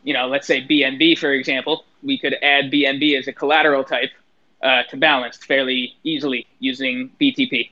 [0.05, 4.12] you know, let's say BNB for example, we could add BNB as a collateral type
[4.62, 7.69] uh, to balanced fairly easily using BTP.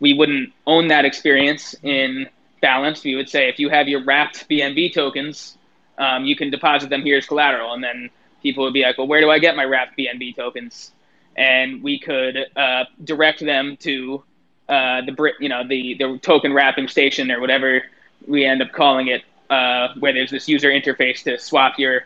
[0.00, 2.28] We wouldn't own that experience in
[2.60, 3.04] balanced.
[3.04, 5.56] We would say if you have your wrapped BNB tokens,
[5.98, 8.10] um, you can deposit them here as collateral, and then
[8.42, 10.92] people would be like, "Well, where do I get my wrapped BNB tokens?"
[11.36, 14.22] And we could uh, direct them to
[14.68, 17.82] uh, the you know the the token wrapping station or whatever
[18.26, 22.04] we end up calling it, uh, where there's this user interface to swap your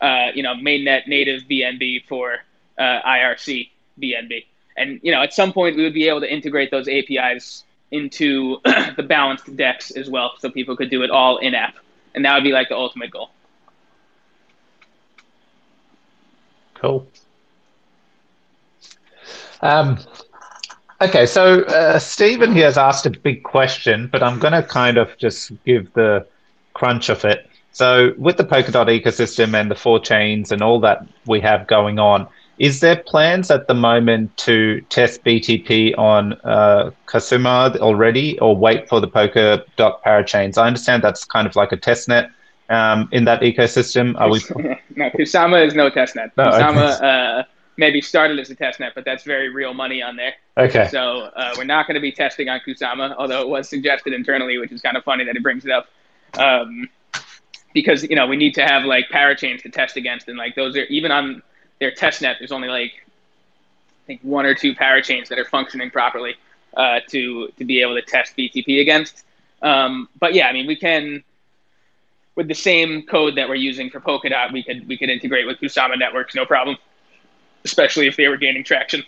[0.00, 2.38] uh, you know mainnet native BNB for
[2.80, 3.68] uh, IRC
[4.00, 4.46] BNB.
[4.76, 8.58] And you know, at some point, we would be able to integrate those APIs into
[8.96, 11.76] the balanced DEX as well, so people could do it all in app,
[12.14, 13.30] and that would be like the ultimate goal.
[16.74, 17.06] Cool.
[19.60, 19.98] Um,
[21.02, 24.96] okay, so uh, Stephen here has asked a big question, but I'm going to kind
[24.96, 26.26] of just give the
[26.72, 27.46] crunch of it.
[27.72, 31.98] So, with the Polkadot ecosystem and the four chains and all that we have going
[31.98, 32.26] on,
[32.60, 38.86] is there plans at the moment to test BTP on uh, Kusama already, or wait
[38.86, 39.64] for the Polkadot
[40.04, 40.58] parachains?
[40.58, 42.30] I understand that's kind of like a testnet
[42.68, 44.14] um, in that ecosystem.
[44.20, 44.40] Are we?
[44.94, 46.32] no, Kusama is no testnet.
[46.36, 47.38] No, Kusama okay.
[47.40, 47.42] uh,
[47.78, 50.34] maybe started as a test net, but that's very real money on there.
[50.58, 50.86] Okay.
[50.88, 54.58] So uh, we're not going to be testing on Kusama, although it was suggested internally,
[54.58, 55.88] which is kind of funny that it brings it up.
[56.38, 56.90] Um,
[57.72, 60.76] because you know we need to have like parachains to test against, and like those
[60.76, 61.42] are even on
[61.80, 62.92] their test net, there's only like
[64.04, 66.36] I think one or two parachains that are functioning properly
[66.76, 69.24] uh, to to be able to test BTP against.
[69.62, 71.24] Um, but yeah, I mean, we can
[72.36, 75.58] with the same code that we're using for Polkadot, we could we could integrate with
[75.58, 76.76] Kusama networks, no problem.
[77.64, 79.04] Especially if they were gaining traction.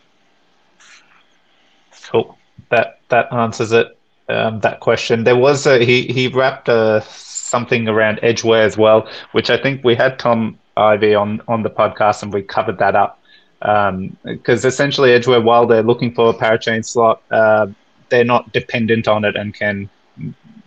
[2.11, 2.37] Cool.
[2.69, 3.97] That that answers it.
[4.29, 5.25] Um, that question.
[5.25, 9.57] There was a he he wrapped a uh, something around Edgeware as well, which I
[9.57, 13.21] think we had Tom Ivy on on the podcast, and we covered that up
[13.61, 17.67] because um, essentially Edgeware, while they're looking for a parachain slot, uh,
[18.09, 19.89] they're not dependent on it and can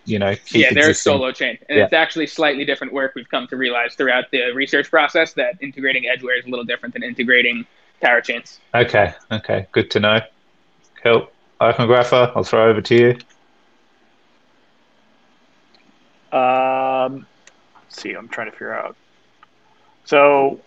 [0.05, 0.89] you know yeah they're existing.
[0.89, 1.83] a solo chain and yeah.
[1.83, 6.05] it's actually slightly different work we've come to realize throughout the research process that integrating
[6.07, 7.65] edgeware is a little different than integrating
[8.03, 10.19] parachains okay okay good to know
[11.03, 11.27] cool
[11.59, 13.17] icongrapher i'll throw over to
[16.31, 17.25] you um
[17.95, 18.13] let's see.
[18.13, 18.95] I'm trying to figure out.
[20.05, 20.59] So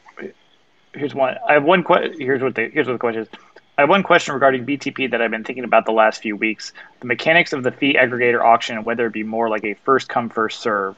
[0.94, 1.37] here's one.
[1.48, 2.14] I have one question.
[2.18, 3.29] Here's what the here's what the question is.
[3.77, 6.72] I have one question regarding BTP that I've been thinking about the last few weeks.
[6.98, 10.09] The mechanics of the fee aggregator auction and whether it be more like a first
[10.09, 10.96] come first serve.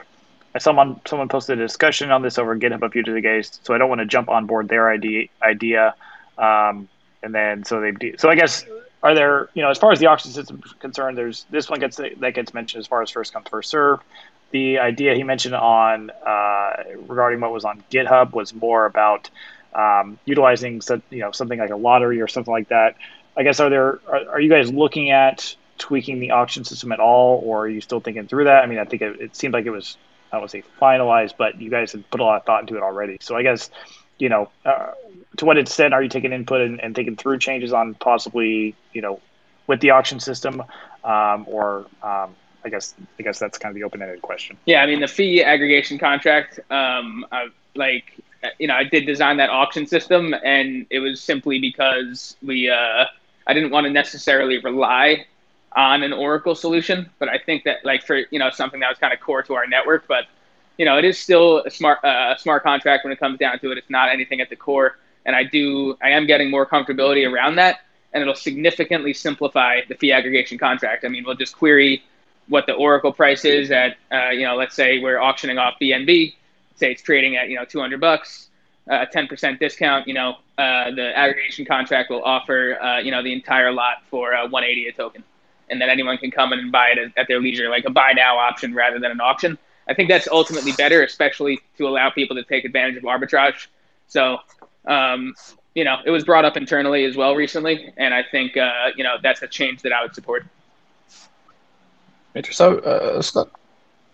[0.57, 3.77] Someone someone posted a discussion on this over GitHub a few days ago, so I
[3.77, 5.27] don't want to jump on board their idea.
[5.41, 5.95] idea.
[6.37, 6.89] Um,
[7.23, 8.65] and then so they so I guess
[9.03, 11.79] are there you know as far as the auction system is concerned, there's this one
[11.79, 13.99] gets that gets mentioned as far as first come first serve.
[14.51, 16.73] The idea he mentioned on uh,
[17.07, 19.29] regarding what was on GitHub was more about
[19.73, 22.95] um, utilizing you know something like a lottery or something like that.
[23.37, 26.99] I guess are there are, are you guys looking at tweaking the auction system at
[26.99, 28.63] all, or are you still thinking through that?
[28.63, 29.97] I mean, I think it, it seemed like it was
[30.31, 32.83] I would say finalized, but you guys had put a lot of thought into it
[32.83, 33.17] already.
[33.21, 33.69] So I guess
[34.17, 34.91] you know uh,
[35.37, 39.01] to what extent are you taking input and, and, thinking through changes on possibly you
[39.01, 39.19] know
[39.67, 40.63] with the auction system,
[41.03, 44.57] um, or um, I guess I guess that's kind of the open ended question.
[44.65, 48.21] Yeah, I mean the fee aggregation contract, um, I, like
[48.59, 53.05] you know, I did design that auction system, and it was simply because we uh,
[53.47, 55.25] I didn't want to necessarily rely
[55.75, 58.97] on an Oracle solution, but I think that like for you know something that was
[58.97, 60.25] kind of core to our network, but
[60.77, 63.71] you know it is still a smart uh, smart contract when it comes down to
[63.71, 63.77] it.
[63.77, 67.55] It's not anything at the core, and I do I am getting more comfortability around
[67.55, 67.81] that,
[68.13, 71.05] and it'll significantly simplify the fee aggregation contract.
[71.05, 72.03] I mean, we'll just query
[72.47, 76.33] what the Oracle price is at uh, you know let's say we're auctioning off BNB
[76.81, 78.49] say it's trading at you know 200 bucks,
[78.89, 83.23] a uh, 10% discount, you know, uh, the aggregation contract will offer uh, you know
[83.23, 85.23] the entire lot for uh, 180 a token,
[85.69, 87.89] and then anyone can come in and buy it at, at their leisure, like a
[87.89, 89.57] buy now option rather than an auction.
[89.87, 93.67] I think that's ultimately better, especially to allow people to take advantage of arbitrage.
[94.07, 94.37] So,
[94.85, 95.33] um,
[95.73, 99.03] you know, it was brought up internally as well recently, and I think uh, you
[99.03, 100.45] know that's a change that I would support.
[102.35, 102.65] Interesting.
[102.65, 103.49] So, uh, Scott,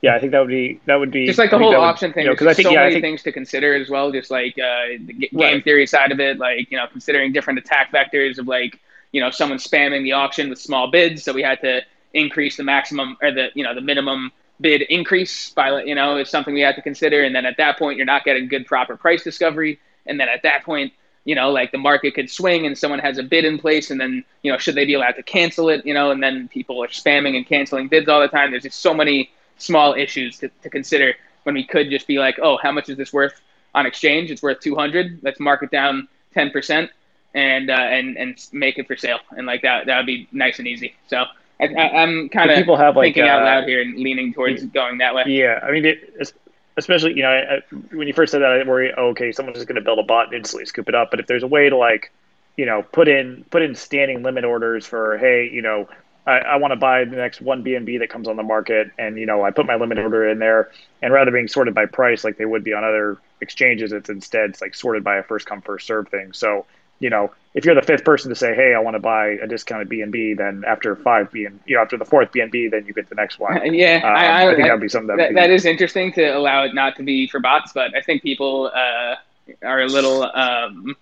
[0.01, 2.15] yeah, I think that would be that would be just like the whole option would,
[2.15, 2.25] thing.
[2.25, 4.11] You know, There's I think, so yeah, many think, things to consider as well.
[4.11, 5.63] Just like uh, the game right.
[5.63, 8.79] theory side of it, like you know, considering different attack vectors of like
[9.11, 11.23] you know someone spamming the auction with small bids.
[11.23, 11.81] So we had to
[12.13, 16.29] increase the maximum or the you know the minimum bid increase by you know is
[16.29, 17.23] something we had to consider.
[17.23, 19.79] And then at that point, you're not getting good proper price discovery.
[20.05, 20.93] And then at that point,
[21.27, 23.99] you know, like the market could swing and someone has a bid in place, and
[23.99, 25.85] then you know should they be allowed to cancel it?
[25.85, 28.51] You know, and then people are spamming and canceling bids all the time.
[28.51, 32.39] There's just so many small issues to, to consider when we could just be like,
[32.41, 33.41] oh, how much is this worth
[33.75, 34.31] on exchange?
[34.31, 35.19] It's worth 200.
[35.21, 36.89] Let's mark it down 10%
[37.33, 39.19] and, uh, and, and make it for sale.
[39.31, 40.95] And like that, that would be nice and easy.
[41.07, 41.25] So
[41.59, 44.63] I, am kind of people have like, thinking uh, out loud here and leaning towards
[44.65, 45.23] going that way.
[45.27, 45.59] Yeah.
[45.63, 46.33] I mean, it,
[46.77, 49.67] especially, you know, I, when you first said that, I worry, oh, okay, someone's just
[49.67, 51.11] going to build a bot and instantly scoop it up.
[51.11, 52.11] But if there's a way to like,
[52.55, 55.87] you know, put in, put in standing limit orders for, Hey, you know,
[56.27, 59.17] I, I want to buy the next one BNB that comes on the market, and
[59.17, 60.69] you know I put my limit order in there,
[61.01, 64.49] and rather being sorted by price like they would be on other exchanges, it's instead
[64.49, 66.33] it's like sorted by a first come first serve thing.
[66.33, 66.65] So
[66.99, 69.47] you know if you're the fifth person to say, hey, I want to buy a
[69.47, 73.09] discounted BNB, then after five BN, you know after the fourth BNB, then you get
[73.09, 73.55] the next one.
[73.73, 76.13] yeah, um, I, I, I, think that would be something that, that, that is interesting
[76.13, 79.15] to allow it not to be for bots, but I think people uh,
[79.63, 80.23] are a little.
[80.23, 80.95] Um,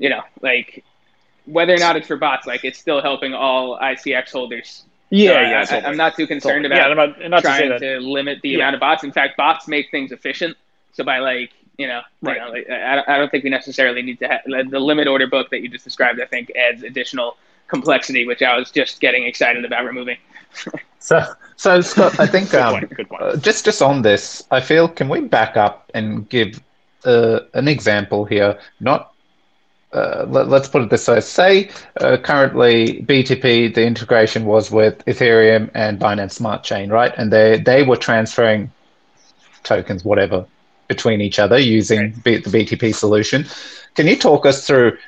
[0.00, 0.82] you know, like
[1.44, 4.84] whether or not it's for bots, like it's still helping all ICX holders.
[5.10, 5.86] Yeah, so yeah.
[5.86, 8.56] I, am not too concerned about yeah, not, not trying to, to, limit the yeah.
[8.58, 9.04] amount of bots.
[9.04, 10.56] In fact, bots make things efficient.
[10.92, 11.50] So by like
[11.80, 12.36] you know, right.
[12.36, 15.26] you know like, I, I don't think we necessarily need to have the limit order
[15.26, 16.20] book that you just described.
[16.20, 17.38] I think adds additional
[17.68, 20.18] complexity, which I was just getting excited about removing.
[20.98, 21.24] so,
[21.56, 25.20] so Scott, I think um, point, uh, just just on this, I feel can we
[25.22, 26.62] back up and give
[27.04, 29.14] uh, an example here, not
[29.92, 31.20] uh, let, us put it this way.
[31.20, 37.12] Say uh, currently BTP, the integration was with Ethereum and Binance Smart Chain, right?
[37.16, 38.70] And they, they were transferring
[39.64, 40.46] tokens, whatever,
[40.90, 43.46] between each other using B, the BTP solution.
[43.94, 44.98] Can you talk us through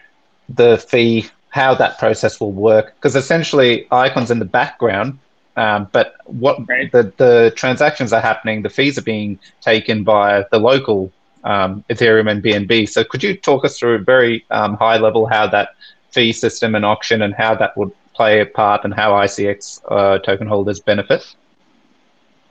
[0.49, 2.95] the fee, how that process will work?
[2.95, 5.19] Because essentially, Icon's in the background,
[5.57, 6.91] um, but what right.
[6.93, 12.31] the, the transactions are happening, the fees are being taken by the local um, Ethereum
[12.31, 12.89] and BNB.
[12.89, 15.71] So could you talk us through a very um, high level how that
[16.13, 20.19] fee system and auction and how that would play a part and how ICX uh,
[20.21, 21.35] token holders benefit?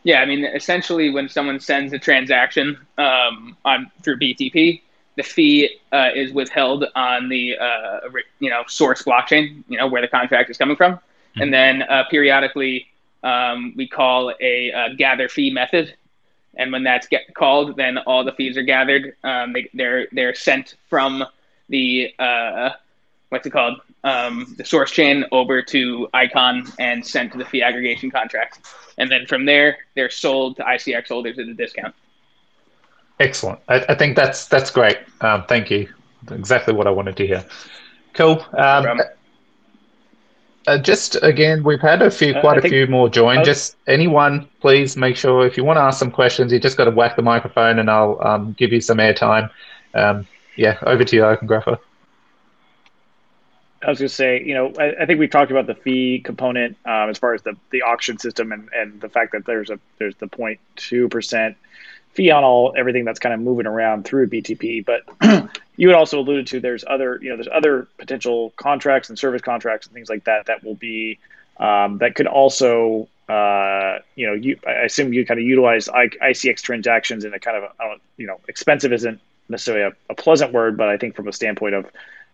[0.04, 4.82] Yeah, I mean, essentially, when someone sends a transaction um, on through BTP,
[5.16, 8.00] the fee uh, is withheld on the uh,
[8.40, 11.42] you know source blockchain, you know where the contract is coming from, mm-hmm.
[11.42, 12.88] and then uh, periodically
[13.24, 15.94] um, we call a, a uh, gather fee method
[16.56, 19.16] and when that's get called, then all the fees are gathered.
[19.24, 21.24] Um, they, they're they're sent from
[21.70, 22.72] the uh,
[23.30, 27.62] what's it called um, the source chain over to Icon and sent to the fee
[27.62, 28.68] aggregation contract,
[29.02, 31.94] and then from there they're sold to ICX holders at a discount.
[33.20, 33.60] Excellent.
[33.68, 34.98] I, I think that's that's great.
[35.22, 35.90] Um, thank you.
[36.32, 37.44] Exactly what I wanted to hear.
[38.14, 38.46] Cool.
[38.58, 39.02] Um,
[40.68, 43.40] uh, just again, we've had a few, Uh, quite I a think- few more join.
[43.40, 46.78] uh, just anyone, please make sure if you want to ask some questions, you just
[46.78, 49.50] got to whack the microphone, and I'll um, give you some airtime.
[49.96, 50.28] Um,
[50.58, 51.78] yeah, over to you, Opengrapher.
[53.84, 56.22] I was going to say, you know, I, I think we've talked about the fee
[56.24, 59.70] component um, as far as the, the auction system and, and the fact that there's
[59.70, 61.58] a there's the 0.2 percent
[62.14, 64.86] fee on all everything that's kind of moving around through BTP.
[64.86, 65.04] But
[65.78, 69.42] you had also alluded to there's other you know there's other potential contracts and service
[69.42, 71.20] contracts and things like that that will be
[71.58, 76.08] um, that could also uh, you know you I assume you kind of utilize I,
[76.08, 79.20] ICX transactions in a kind of you know expensive isn't
[79.50, 81.86] necessarily a, a pleasant word, but I think from a standpoint of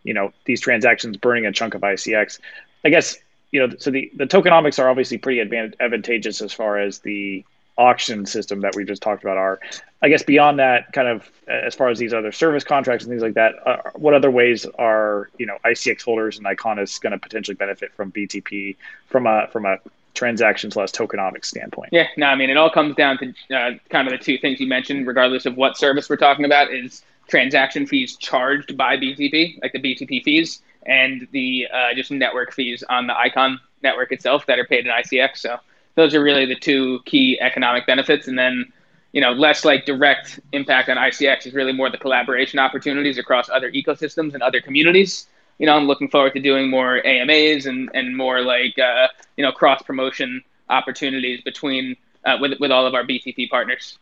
[0.08, 2.39] you know these transactions burning a chunk of ICX.
[2.86, 3.18] I guess
[3.51, 7.45] you know so the the tokenomics are obviously pretty advan- advantageous as far as the
[7.78, 9.60] auction system that we just talked about are.
[10.01, 13.22] I guess beyond that, kind of as far as these other service contracts and things
[13.22, 17.20] like that, uh, what other ways are you know ICX holders and Iconists going to
[17.20, 18.78] potentially benefit from BTP
[19.08, 19.78] from a from a
[20.14, 21.89] transaction slash tokenomics standpoint?
[21.91, 24.60] Yeah, no, I mean, it all comes down to uh, kind of the two things
[24.62, 29.61] you mentioned, regardless of what service we're talking about, is transaction fees charged by BTP,
[29.61, 34.45] like the BTP fees, and the uh, just network fees on the Icon network itself
[34.47, 35.38] that are paid in ICX.
[35.38, 35.57] So
[35.95, 38.28] those are really the two key economic benefits.
[38.28, 38.71] And then,
[39.11, 43.49] you know, less like direct impact on ICX is really more the collaboration opportunities across
[43.49, 45.28] other ecosystems and other communities.
[45.59, 49.43] You know, I'm looking forward to doing more AMAs and, and more like, uh, you
[49.43, 53.97] know, cross promotion opportunities between uh, with, with all of our BTP partners.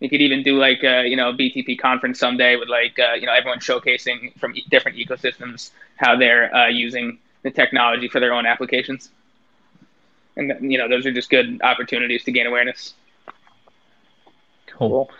[0.00, 3.14] We could even do like a, you know a BTP conference someday with like uh,
[3.14, 8.32] you know everyone showcasing from different ecosystems how they're uh, using the technology for their
[8.32, 9.10] own applications.
[10.36, 12.94] And you know those are just good opportunities to gain awareness.
[14.66, 15.10] Cool.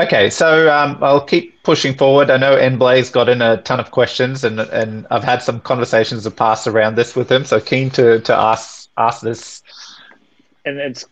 [0.00, 2.30] Okay, so um, I'll keep pushing forward.
[2.30, 6.24] I know Nblaze got in a ton of questions, and and I've had some conversations
[6.24, 7.44] that passed around this with him.
[7.44, 9.62] So keen to to ask ask this.
[10.64, 11.04] And it's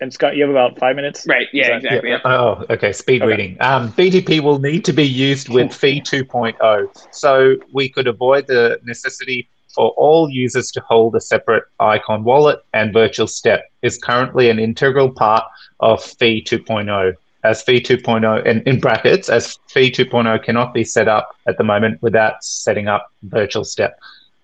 [0.00, 1.26] and Scott, you have about five minutes.
[1.26, 1.48] Right.
[1.52, 1.68] Yeah.
[1.68, 2.10] That- exactly.
[2.10, 2.20] Yeah.
[2.24, 2.92] Oh, okay.
[2.92, 3.30] Speed Okay.
[3.30, 3.56] reading.
[3.60, 8.78] Um, BTP will need to be used with Fee 2.0, so we could avoid the
[8.84, 12.60] necessity for all users to hold a separate Icon wallet.
[12.74, 15.44] And Virtual Step is currently an integral part
[15.80, 17.14] of Fee 2.0.
[17.44, 21.62] As Fee 2.0, and in brackets, as Fee 2.0 cannot be set up at the
[21.62, 23.96] moment without setting up Virtual Step.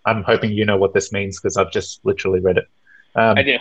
[0.06, 2.66] I'm hoping you know what this means because I've just literally read it.
[3.16, 3.56] Um, I do.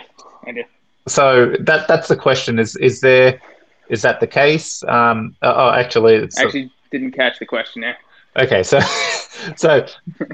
[0.46, 0.62] I do.
[1.06, 3.40] So that that's the question: is is there
[3.88, 4.82] is that the case?
[4.84, 7.96] Um, oh, actually, it's Actually, didn't catch the question there.
[8.36, 8.62] okay.
[8.62, 8.80] So
[9.56, 9.86] so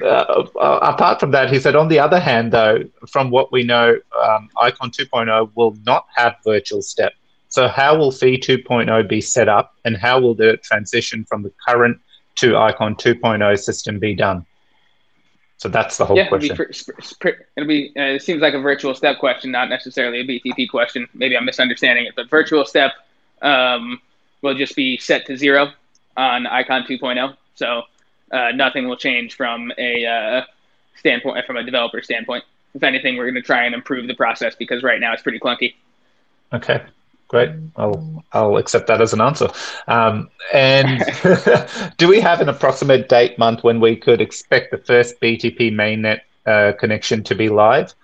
[0.02, 0.44] uh,
[0.82, 1.74] apart from that, he said.
[1.76, 6.36] On the other hand, though, from what we know, um, Icon 2.0 will not have
[6.44, 7.12] virtual step.
[7.48, 11.52] So how will Fee 2.0 be set up, and how will the transition from the
[11.66, 12.00] current
[12.36, 14.46] to Icon 2.0 system be done?
[15.60, 16.56] So that's the whole yeah, question.
[16.56, 17.92] fr- sp- sp- it'll be.
[17.94, 21.06] Uh, it seems like a virtual step question, not necessarily a BTP question.
[21.12, 22.92] Maybe I'm misunderstanding it, but virtual step
[23.42, 24.00] um,
[24.40, 25.70] will just be set to zero
[26.16, 27.36] on Icon 2.0.
[27.56, 27.82] So
[28.32, 30.44] uh, nothing will change from a uh,
[30.96, 32.42] standpoint, from a developer standpoint.
[32.72, 35.40] If anything, we're going to try and improve the process because right now it's pretty
[35.40, 35.74] clunky.
[36.54, 36.82] Okay,
[37.30, 37.50] great.
[37.76, 39.48] I'll I'll accept that as an answer.
[39.88, 41.00] Um, and
[41.96, 46.20] do we have an approximate date month when we could expect the first BTP mainnet
[46.46, 47.94] uh, connection to be live?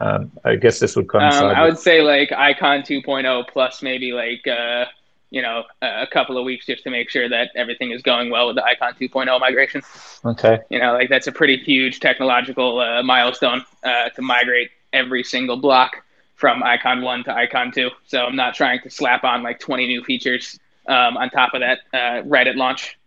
[0.00, 1.56] Um, I guess this would Um, coincide.
[1.56, 4.84] I with- would say like Icon 2.0 plus maybe like uh,
[5.30, 8.30] you know a a couple of weeks just to make sure that everything is going
[8.30, 9.82] well with the Icon 2.0 migration.
[10.24, 15.24] okay, You know, like that's a pretty huge technological uh, milestone uh, to migrate every
[15.24, 16.02] single block
[16.36, 17.90] from Icon 1 to Icon 2.
[18.06, 21.60] So I'm not trying to slap on like 20 new features um, on top of
[21.60, 22.98] that uh, right at launch.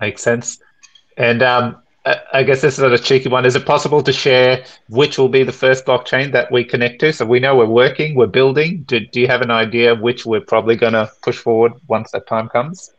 [0.00, 0.60] makes sense.
[1.16, 3.44] And um, I I guess this is a cheeky one.
[3.46, 7.12] Is it possible to share which will be the first blockchain that we connect to?
[7.12, 8.82] So we know we're working, we're building.
[8.86, 12.26] Do, do you have an idea which we're probably going to push forward once that
[12.26, 12.92] time comes?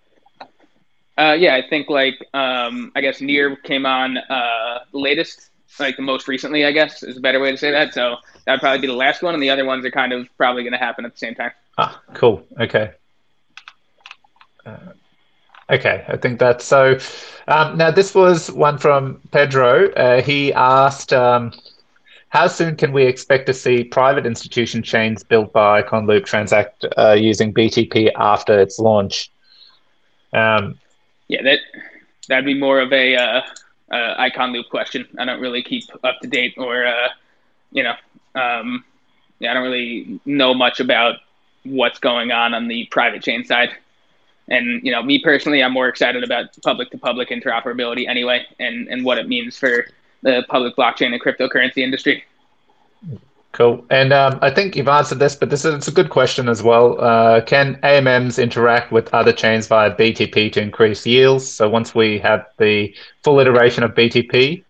[1.17, 5.49] Uh, yeah, I think like um, I guess Near came on uh, latest,
[5.79, 6.65] like the most recently.
[6.65, 7.93] I guess is a better way to say that.
[7.93, 10.63] So that'd probably be the last one, and the other ones are kind of probably
[10.63, 11.51] going to happen at the same time.
[11.77, 12.45] Ah, cool.
[12.59, 12.91] Okay.
[14.65, 14.77] Uh,
[15.69, 16.97] okay, I think that's so.
[17.47, 19.91] Um, now, this was one from Pedro.
[19.91, 21.51] Uh, he asked, um,
[22.29, 27.13] "How soon can we expect to see private institution chains built by ICONLOOP transact uh,
[27.13, 29.29] using BTP after its launch?"
[30.33, 30.79] Um,
[31.27, 31.59] Yeah, that
[32.27, 33.43] that'd be more of a
[33.91, 35.07] uh, ICONLOOP question.
[35.17, 37.09] I don't really keep up to date, or uh,
[37.71, 37.93] you know,
[38.35, 38.83] um,
[39.39, 41.17] yeah, I don't really know much about
[41.63, 43.69] what's going on on the private chain side.
[44.47, 48.87] And you know, me personally, I'm more excited about public to public interoperability anyway, and
[48.87, 49.87] and what it means for
[50.21, 52.23] the public blockchain and cryptocurrency industry.
[53.55, 53.85] Cool.
[53.89, 56.61] And um, I think you've answered this, but this is it's a good question as
[56.61, 56.99] well.
[56.99, 61.49] Uh, can AMMs interact with other chains via BTP to increase yields?
[61.49, 62.93] So once we have the
[63.23, 64.61] full iteration of BTP,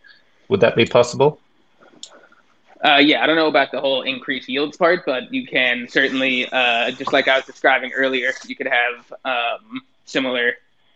[0.50, 1.40] would that be possible?
[2.84, 6.48] Uh, yeah, I don't know about the whole increased yields part, but you can certainly,
[6.52, 10.54] uh, just like I was describing earlier, you could have um, similar.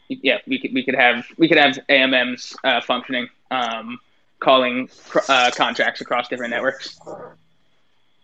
[0.10, 3.98] Yeah, we could we could have we could have AMMs uh, functioning, um,
[4.38, 4.90] calling
[5.28, 7.00] uh, contracts across different networks.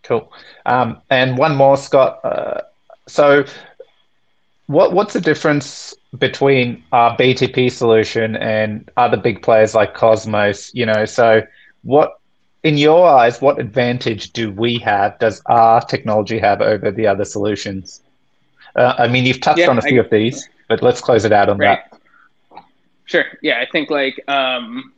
[0.06, 0.32] Cool.
[0.66, 2.20] Um, and one more, Scott.
[2.24, 2.60] Uh,
[3.08, 3.44] so,
[4.66, 10.70] what what's the difference between our BTP solution and other big players like Cosmos?
[10.74, 11.42] You know, so
[11.82, 12.20] what
[12.62, 15.18] in your eyes, what advantage do we have?
[15.18, 18.00] Does our technology have over the other solutions?
[18.76, 21.24] Uh, I mean, you've touched yeah, on a few I, of these, but let's close
[21.24, 21.80] it out on right.
[21.90, 22.62] that.
[23.06, 23.24] Sure.
[23.40, 24.92] Yeah, I think like um,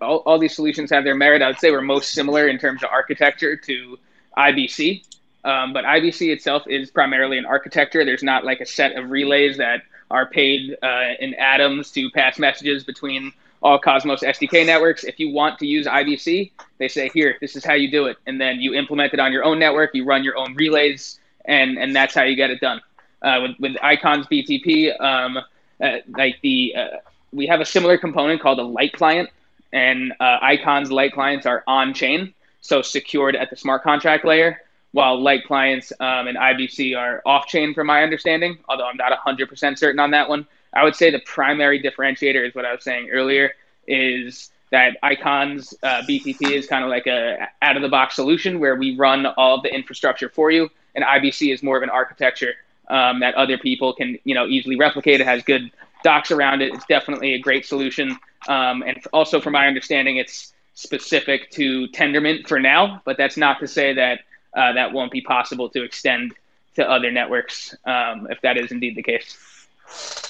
[0.00, 1.42] all, all these solutions have their merit.
[1.42, 3.98] I would say we're most similar in terms of architecture to
[4.36, 5.04] IBC.
[5.44, 8.04] Um, but IBC itself is primarily an architecture.
[8.04, 12.38] There's not like a set of relays that are paid uh, in atoms to pass
[12.38, 13.32] messages between
[13.62, 15.04] all Cosmos SDK networks.
[15.04, 18.16] If you want to use IBC, they say, here, this is how you do it.
[18.26, 21.78] And then you implement it on your own network, you run your own relays, and,
[21.78, 22.80] and that's how you get it done.
[23.22, 25.38] Uh, with, with Icons BTP, um,
[25.80, 26.86] uh, like the, uh,
[27.32, 29.30] we have a similar component called a light client,
[29.72, 32.34] and uh, Icons light clients are on chain
[32.66, 34.60] so secured at the smart contract layer,
[34.92, 39.12] while light clients um, and IBC are off chain, from my understanding, although I'm not
[39.12, 40.46] 100% certain on that one.
[40.72, 43.52] I would say the primary differentiator is what I was saying earlier
[43.86, 48.58] is that Icons uh, BTP is kind of like a out of the box solution
[48.58, 52.54] where we run all the infrastructure for you, and IBC is more of an architecture
[52.88, 55.20] um, that other people can you know easily replicate.
[55.20, 55.70] It has good
[56.02, 56.74] docs around it.
[56.74, 62.46] It's definitely a great solution, um, and also from my understanding, it's specific to Tendermint
[62.46, 64.20] for now, but that's not to say that
[64.54, 66.34] uh, that won't be possible to extend
[66.74, 69.36] to other networks um, if that is indeed the case.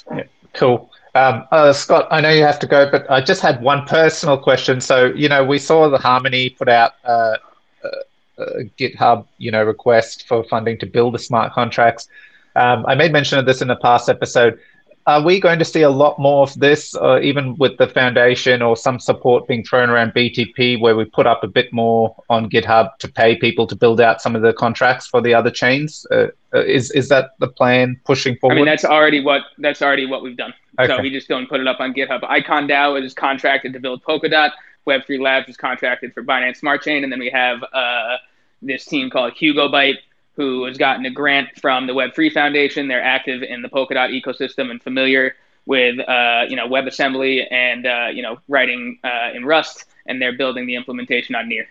[0.09, 0.23] Yeah,
[0.53, 0.89] cool.
[1.13, 4.37] Um, uh, Scott, I know you have to go, but I just had one personal
[4.37, 4.79] question.
[4.79, 7.35] So, you know, we saw the Harmony put out uh,
[7.83, 12.07] a, uh, a GitHub, you know, request for funding to build the smart contracts.
[12.55, 14.59] Um, I made mention of this in a past episode
[15.07, 18.61] are we going to see a lot more of this, uh, even with the foundation
[18.61, 22.49] or some support being thrown around BTP, where we put up a bit more on
[22.49, 26.05] GitHub to pay people to build out some of the contracts for the other chains?
[26.11, 28.55] Uh, uh is is that the plan pushing forward?
[28.55, 30.53] I mean, that's already what that's already what we've done.
[30.77, 30.93] Okay.
[30.93, 32.23] So we just don't put it up on GitHub.
[32.25, 34.51] Icon DAO is contracted to build Polkadot.
[34.85, 38.17] Web3 Labs is contracted for Binance Smart Chain, and then we have uh,
[38.61, 39.97] this team called HugoByte
[40.37, 42.87] who has gotten a grant from the Web3 Foundation.
[42.87, 45.35] They're active in the Polkadot ecosystem and familiar
[45.65, 50.37] with uh, you know WebAssembly and uh, you know writing uh, in Rust, and they're
[50.37, 51.67] building the implementation on Near.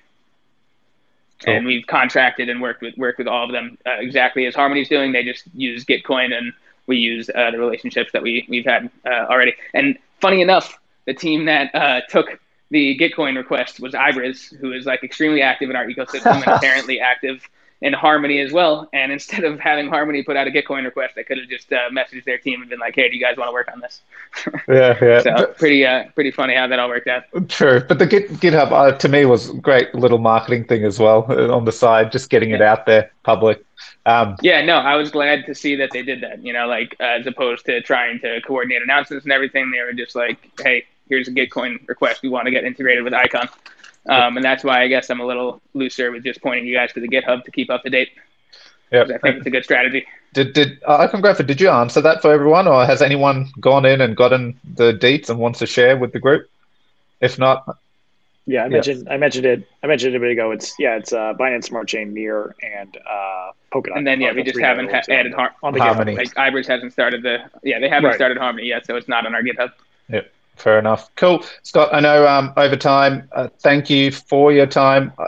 [1.45, 1.55] Cool.
[1.55, 4.89] And we've contracted and worked with worked with all of them uh, exactly as Harmony's
[4.89, 5.13] doing.
[5.13, 6.53] They just use Gitcoin, and
[6.87, 9.55] we use uh, the relationships that we we've had uh, already.
[9.75, 12.41] And funny enough, the team that took
[12.71, 16.99] the Gitcoin request was iBriz, who is like extremely active in our ecosystem and apparently
[16.99, 17.49] active
[17.81, 18.89] in Harmony as well.
[18.93, 21.91] And instead of having Harmony put out a Gitcoin request, I could have just uh,
[21.91, 24.01] messaged their team and been like, "Hey, do you guys want to work on this?"
[24.69, 25.21] yeah, yeah.
[25.21, 27.25] so pretty, uh, pretty funny how that all worked out.
[27.49, 30.99] True, but the Git, GitHub uh, to me was a great little marketing thing as
[30.99, 32.57] well uh, on the side, just getting yeah.
[32.57, 33.65] it out there public.
[34.07, 36.43] Um, yeah, no, I was glad to see that they did that.
[36.43, 39.93] You know, like uh, as opposed to trying to coordinate announcements and everything, they were
[39.93, 42.23] just like, "Hey, here's a Gitcoin request.
[42.23, 43.49] We want to get integrated with Icon."
[44.09, 46.93] Um, and that's why I guess I'm a little looser with just pointing you guys
[46.93, 48.11] to the GitHub to keep up to date.
[48.93, 50.07] Yeah, I think it's a good strategy.
[50.33, 54.01] Did did uh, Icongrapher, did you answer that for everyone, or has anyone gone in
[54.01, 56.49] and gotten the deets and wants to share with the group?
[57.21, 57.77] If not,
[58.47, 59.69] yeah, I mentioned I mentioned it.
[59.83, 60.53] I mentioned it a bit ago.
[60.53, 63.97] It's yeah, it's uh, Binance Smart Chain, Near, and uh, Polkadot.
[63.97, 66.15] And then yeah, we just haven't ha- added har- on the Harmony.
[66.15, 66.19] GitHub.
[66.19, 68.15] Like iBriz hasn't started the yeah, they haven't right.
[68.15, 69.73] started Harmony yet, so it's not on our GitHub.
[70.09, 70.33] Yep.
[70.57, 71.15] Fair enough.
[71.17, 71.45] Cool.
[71.63, 75.13] Scott, I know um, over time, uh, thank you for your time.
[75.19, 75.27] Uh,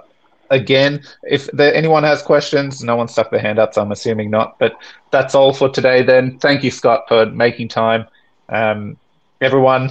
[0.51, 4.31] again, if there, anyone has questions, no one stuck their hand up, so I'm assuming
[4.31, 4.59] not.
[4.59, 4.73] But
[5.11, 6.39] that's all for today then.
[6.39, 8.07] Thank you, Scott, for making time.
[8.49, 8.97] Um,
[9.41, 9.91] everyone,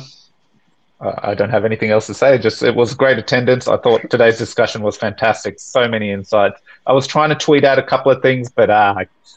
[0.99, 2.39] I don't have anything else to say.
[2.39, 3.67] Just it was great attendance.
[3.67, 5.59] I thought today's discussion was fantastic.
[5.59, 6.59] So many insights.
[6.87, 8.95] I was trying to tweet out a couple of things, but uh,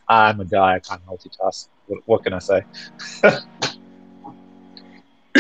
[0.09, 0.76] I, am a guy.
[0.76, 1.68] I can't multitask.
[1.86, 2.62] What, what can I say?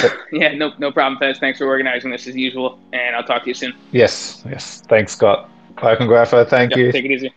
[0.32, 1.38] yeah, no, no problem, Fez.
[1.38, 3.74] Thanks for organizing this as usual, and I'll talk to you soon.
[3.92, 4.82] Yes, yes.
[4.88, 5.50] Thanks, Scott.
[5.76, 6.92] Icongrapher, thank you.
[6.92, 7.32] Take it easy.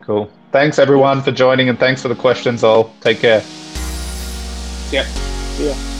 [0.00, 0.30] Cool.
[0.52, 2.94] Thanks, everyone, for joining, and thanks for the questions all.
[3.00, 3.42] Take care.
[4.90, 5.06] Yep.
[5.58, 5.95] Yeah.